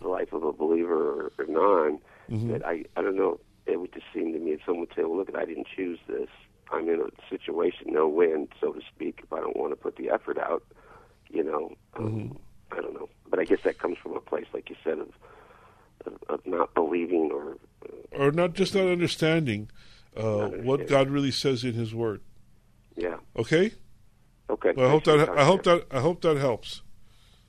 [0.00, 1.98] the life of a believer or, or non,
[2.30, 2.52] mm-hmm.
[2.52, 5.02] that I, I don't know, it would just seem to me if someone would say,
[5.02, 6.28] well, look, I didn't choose this.
[6.72, 9.96] I'm in a situation, no win, so to speak, if I don't want to put
[9.96, 10.64] the effort out,
[11.30, 12.76] you know, um, mm-hmm.
[12.76, 13.08] I don't know.
[13.28, 15.08] But I guess that comes from a place, like you said, of,
[16.06, 17.56] of, of not believing or...
[17.84, 19.70] Uh, or not just not understanding,
[20.16, 22.20] uh, not understanding what God really says in His Word.
[22.96, 23.16] Yeah.
[23.36, 23.72] Okay.
[24.48, 24.72] Okay.
[24.76, 26.82] Well, I hope that I hope that I hope that helps.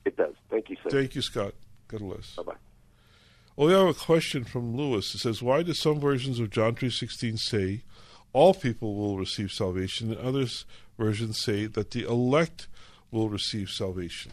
[0.04, 0.34] It does.
[0.50, 0.90] Thank you, sir.
[0.90, 1.54] Thank you, Scott.
[1.88, 2.34] God bless.
[2.34, 2.54] Bye bye.
[3.56, 5.14] Well, we have a question from Lewis.
[5.14, 7.82] It says, "Why do some versions of John three sixteen say
[8.32, 10.64] all people will receive salvation, and others
[10.96, 12.68] versions say that the elect
[13.10, 14.32] will receive salvation?"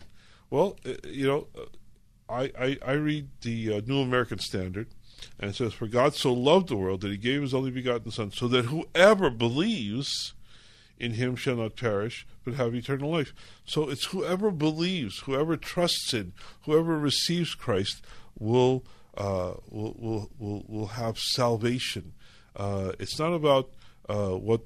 [0.49, 1.65] Well, uh, you know, uh,
[2.29, 4.87] I I, I read the uh, New American Standard,
[5.39, 8.11] and it says, "For God so loved the world that He gave His only begotten
[8.11, 10.34] Son, so that whoever believes."
[10.99, 13.33] In him shall not perish, but have eternal life.
[13.65, 16.33] So it's whoever believes, whoever trusts in,
[16.63, 18.03] whoever receives Christ
[18.39, 18.83] will
[19.17, 22.13] uh, will, will will will have salvation.
[22.55, 23.71] Uh, it's not about
[24.07, 24.61] uh, what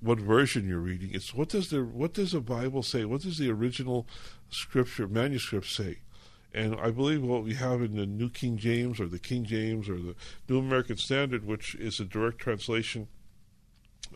[0.00, 1.10] what version you're reading.
[1.12, 3.04] It's what does the what does the Bible say?
[3.04, 4.06] What does the original
[4.50, 5.98] scripture manuscript say?
[6.54, 9.88] And I believe what we have in the New King James or the King James
[9.88, 10.14] or the
[10.48, 13.08] New American Standard, which is a direct translation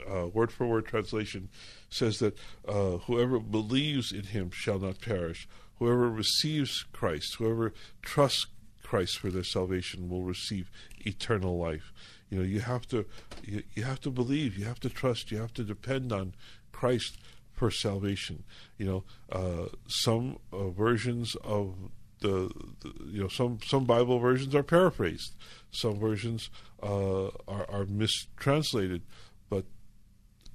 [0.08, 1.48] uh, word for word translation
[1.88, 5.48] says that uh, whoever believes in him shall not perish.
[5.78, 7.72] Whoever receives Christ, whoever
[8.02, 8.46] trusts
[8.82, 10.70] Christ for their salvation, will receive
[11.00, 11.92] eternal life.
[12.30, 13.06] You know, you have to
[13.44, 16.34] you, you have to believe, you have to trust, you have to depend on
[16.72, 17.18] Christ
[17.52, 18.44] for salvation.
[18.78, 21.74] You know, uh, some uh, versions of
[22.20, 25.34] the, the, you know some some Bible versions are paraphrased,
[25.70, 26.50] some versions
[26.82, 29.02] uh, are, are mistranslated,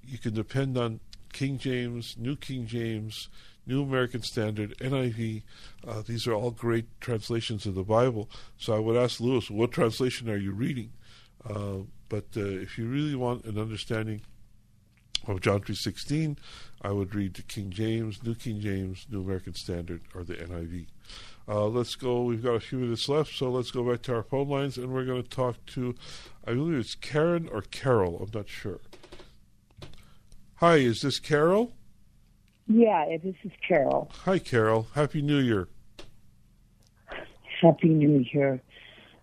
[0.06, 1.00] you can depend on
[1.32, 3.30] King James, New King James,
[3.66, 5.44] New American Standard, NIV.
[5.88, 8.30] Uh, these are all great translations of the Bible.
[8.58, 10.92] So I would ask Lewis, what translation are you reading?
[11.48, 11.80] Uh,
[12.10, 14.22] but uh, if you really want an understanding
[15.28, 16.38] of John 3.16,
[16.82, 20.88] I would read the King James, New King James, New American Standard, or the NIV.
[21.48, 22.24] Uh, let's go.
[22.24, 24.92] We've got a few minutes left, so let's go back to our phone lines, and
[24.92, 25.96] we're going to talk to,
[26.46, 28.20] I believe it's Karen or Carol.
[28.22, 28.80] I'm not sure.
[30.62, 31.74] Hi, is this Carol?
[32.68, 34.12] Yeah, this is Carol.
[34.26, 34.86] Hi, Carol.
[34.94, 35.68] Happy New Year.
[37.64, 38.62] Happy New Year.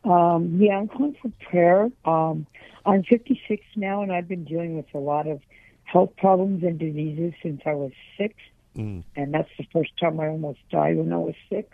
[0.02, 1.90] Um, yeah, I'm calling for prayer.
[2.04, 2.44] Um,
[2.84, 5.40] I'm 56 now, and I've been dealing with a lot of
[5.84, 8.34] health problems and diseases since I was six.
[8.76, 9.04] Mm.
[9.14, 11.68] And that's the first time I almost died when I was six.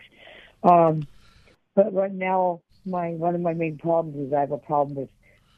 [0.61, 1.07] Um,
[1.75, 5.09] but right now, my one of my main problems is I have a problem with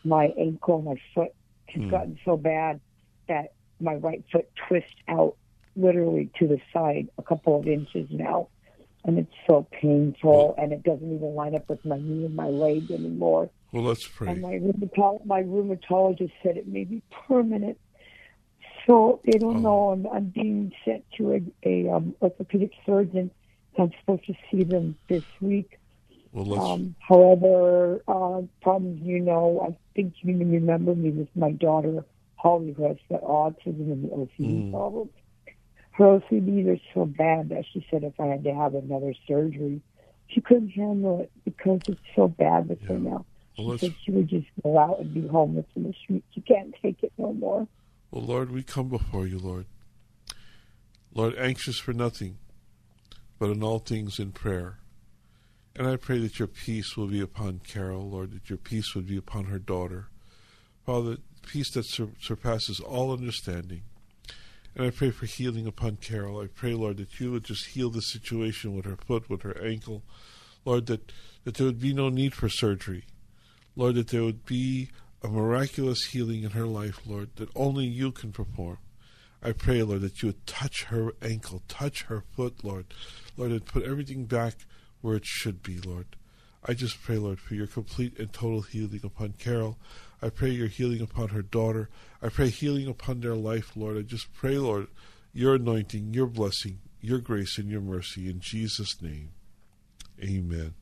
[0.05, 0.81] my ankle.
[0.81, 1.33] My foot
[1.73, 1.91] has Mm.
[1.91, 2.79] gotten so bad
[3.27, 5.35] that my right foot twists out
[5.75, 8.49] literally to the side a couple of inches now.
[9.05, 12.47] And it's so painful, and it doesn't even line up with my knee and my
[12.47, 13.49] leg anymore.
[13.71, 14.31] Well, let's pray.
[14.31, 17.77] And my rheumatologist, my rheumatologist said it may be permanent.
[18.85, 19.89] So they don't know.
[19.89, 23.31] I'm, I'm being sent to a, a um, orthopedic surgeon.
[23.77, 25.77] I'm supposed to see them this week.
[26.31, 26.63] Well, let's.
[26.63, 32.03] Um, however, uh, problems you know, I think you remember me with my daughter
[32.37, 34.71] Holly, has got autism and the OCD Mm.
[34.71, 35.11] problems.
[35.91, 39.81] Her OCD are so bad that she said if I had to have another surgery,
[40.27, 43.25] she couldn't handle it because it's so bad with her now.
[43.55, 46.27] She Well, said she would just go out and be homeless in the streets.
[46.33, 47.67] She can't take it no more.
[48.11, 49.65] Well, Lord, we come before you, Lord.
[51.13, 52.37] Lord, anxious for nothing,
[53.39, 54.77] but in all things in prayer.
[55.75, 59.07] And I pray that your peace will be upon Carol, Lord, that your peace would
[59.07, 60.09] be upon her daughter.
[60.85, 61.17] Father,
[61.47, 63.81] peace that sur- surpasses all understanding.
[64.75, 66.39] And I pray for healing upon Carol.
[66.39, 69.57] I pray, Lord, that you would just heal the situation with her foot, with her
[69.63, 70.03] ankle.
[70.65, 71.11] Lord, that,
[71.45, 73.05] that there would be no need for surgery.
[73.75, 74.89] Lord, that there would be
[75.23, 78.77] a miraculous healing in her life, Lord, that only you can perform.
[79.41, 82.85] I pray, Lord, that you would touch her ankle, touch her foot, Lord.
[83.35, 84.55] Lord, and put everything back
[85.01, 86.07] where it should be, Lord.
[86.63, 89.77] I just pray, Lord, for your complete and total healing upon Carol.
[90.21, 91.89] I pray your healing upon her daughter.
[92.21, 93.97] I pray healing upon their life, Lord.
[93.97, 94.87] I just pray, Lord,
[95.33, 98.29] your anointing, your blessing, your grace, and your mercy.
[98.29, 99.29] In Jesus' name,
[100.21, 100.73] amen.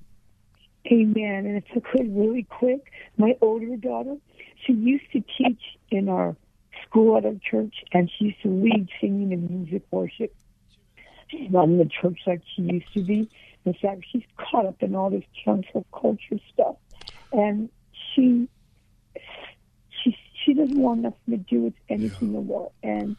[0.91, 1.45] Amen.
[1.45, 4.15] And if I could, really quick, my older daughter,
[4.65, 6.35] she used to teach in our
[6.87, 10.33] school at our church, and she used to lead singing and music worship.
[11.27, 13.29] She's not in the church like she used to be.
[13.65, 16.75] In fact, she's caught up in all this cancel culture stuff,
[17.33, 17.69] and
[18.13, 18.47] she
[20.45, 22.71] she doesn't want nothing to do with anything no more.
[22.83, 23.15] And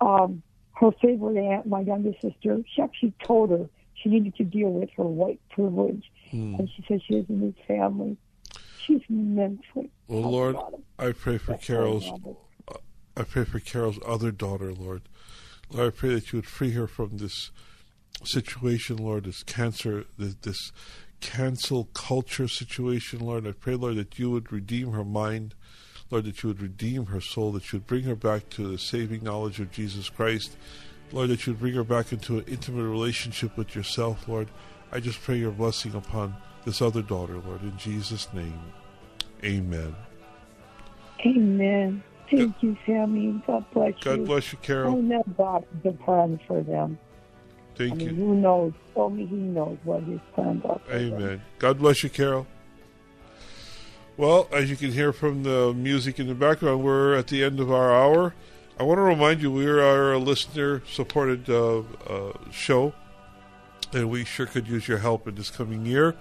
[0.00, 0.42] um,
[0.74, 4.90] her favorite aunt, my younger sister, she actually told her she needed to deal with
[4.96, 6.56] her white privilege, Hmm.
[6.58, 8.16] and she said she has a new family.
[8.84, 9.90] She's mentally.
[10.08, 10.56] Well, Lord,
[10.98, 12.10] I pray for Carol's.
[13.16, 15.02] I pray for Carol's other daughter, Lord.
[15.70, 17.50] Lord, I pray that you would free her from this
[18.24, 20.72] situation, Lord, this cancer, this, this
[21.20, 23.46] cancel culture situation, Lord.
[23.46, 25.54] I pray, Lord, that you would redeem her mind,
[26.10, 28.78] Lord, that you would redeem her soul, that you would bring her back to the
[28.78, 30.56] saving knowledge of Jesus Christ,
[31.12, 34.48] Lord, that you would bring her back into an intimate relationship with yourself, Lord.
[34.90, 36.34] I just pray your blessing upon
[36.64, 38.60] this other daughter, Lord, in Jesus' name.
[39.44, 39.94] Amen.
[41.24, 42.02] Amen.
[42.30, 43.42] Thank you, Sammy.
[43.46, 43.94] God bless you.
[44.04, 44.96] God bless you, Carol.
[44.96, 46.98] I know God a plan for them.
[47.74, 48.14] Thank I mean, you.
[48.14, 48.72] who knows?
[48.96, 50.80] Only He knows what His plans are.
[50.84, 51.14] for them.
[51.14, 51.42] Amen.
[51.58, 52.46] God bless you, Carol.
[54.18, 57.60] Well, as you can hear from the music in the background, we're at the end
[57.60, 58.34] of our hour.
[58.76, 62.94] I want to remind you we are a listener supported uh, uh, show,
[63.92, 66.16] and we sure could use your help in this coming year.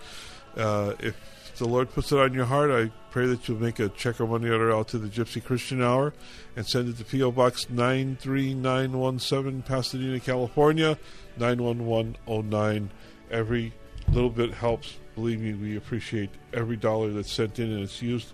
[0.55, 1.15] Uh, if
[1.57, 4.27] the Lord puts it on your heart, I pray that you'll make a check or
[4.27, 6.13] money order out to the Gypsy Christian Hour
[6.55, 7.31] and send it to P.O.
[7.31, 10.99] Box 93917, Pasadena, California,
[11.39, 12.91] 91109.
[13.31, 13.73] Every
[14.11, 14.97] little bit helps.
[15.17, 18.33] Believe me, we appreciate every dollar that's sent in and it's used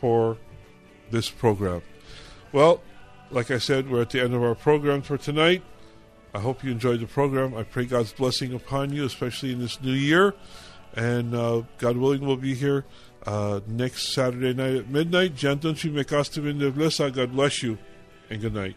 [0.00, 0.38] for
[1.10, 1.82] this program.
[2.52, 2.80] Well,
[3.30, 5.62] like I said, we're at the end of our program for tonight.
[6.32, 7.54] I hope you enjoyed the program.
[7.54, 10.34] I pray God's blessing upon you, especially in this new year.
[10.94, 12.86] And uh, God willing, we'll be here
[13.26, 15.34] uh, next Saturday night at midnight.
[15.34, 17.12] Janton me kastivin de blessa.
[17.12, 17.76] God bless you,
[18.30, 18.76] and good night.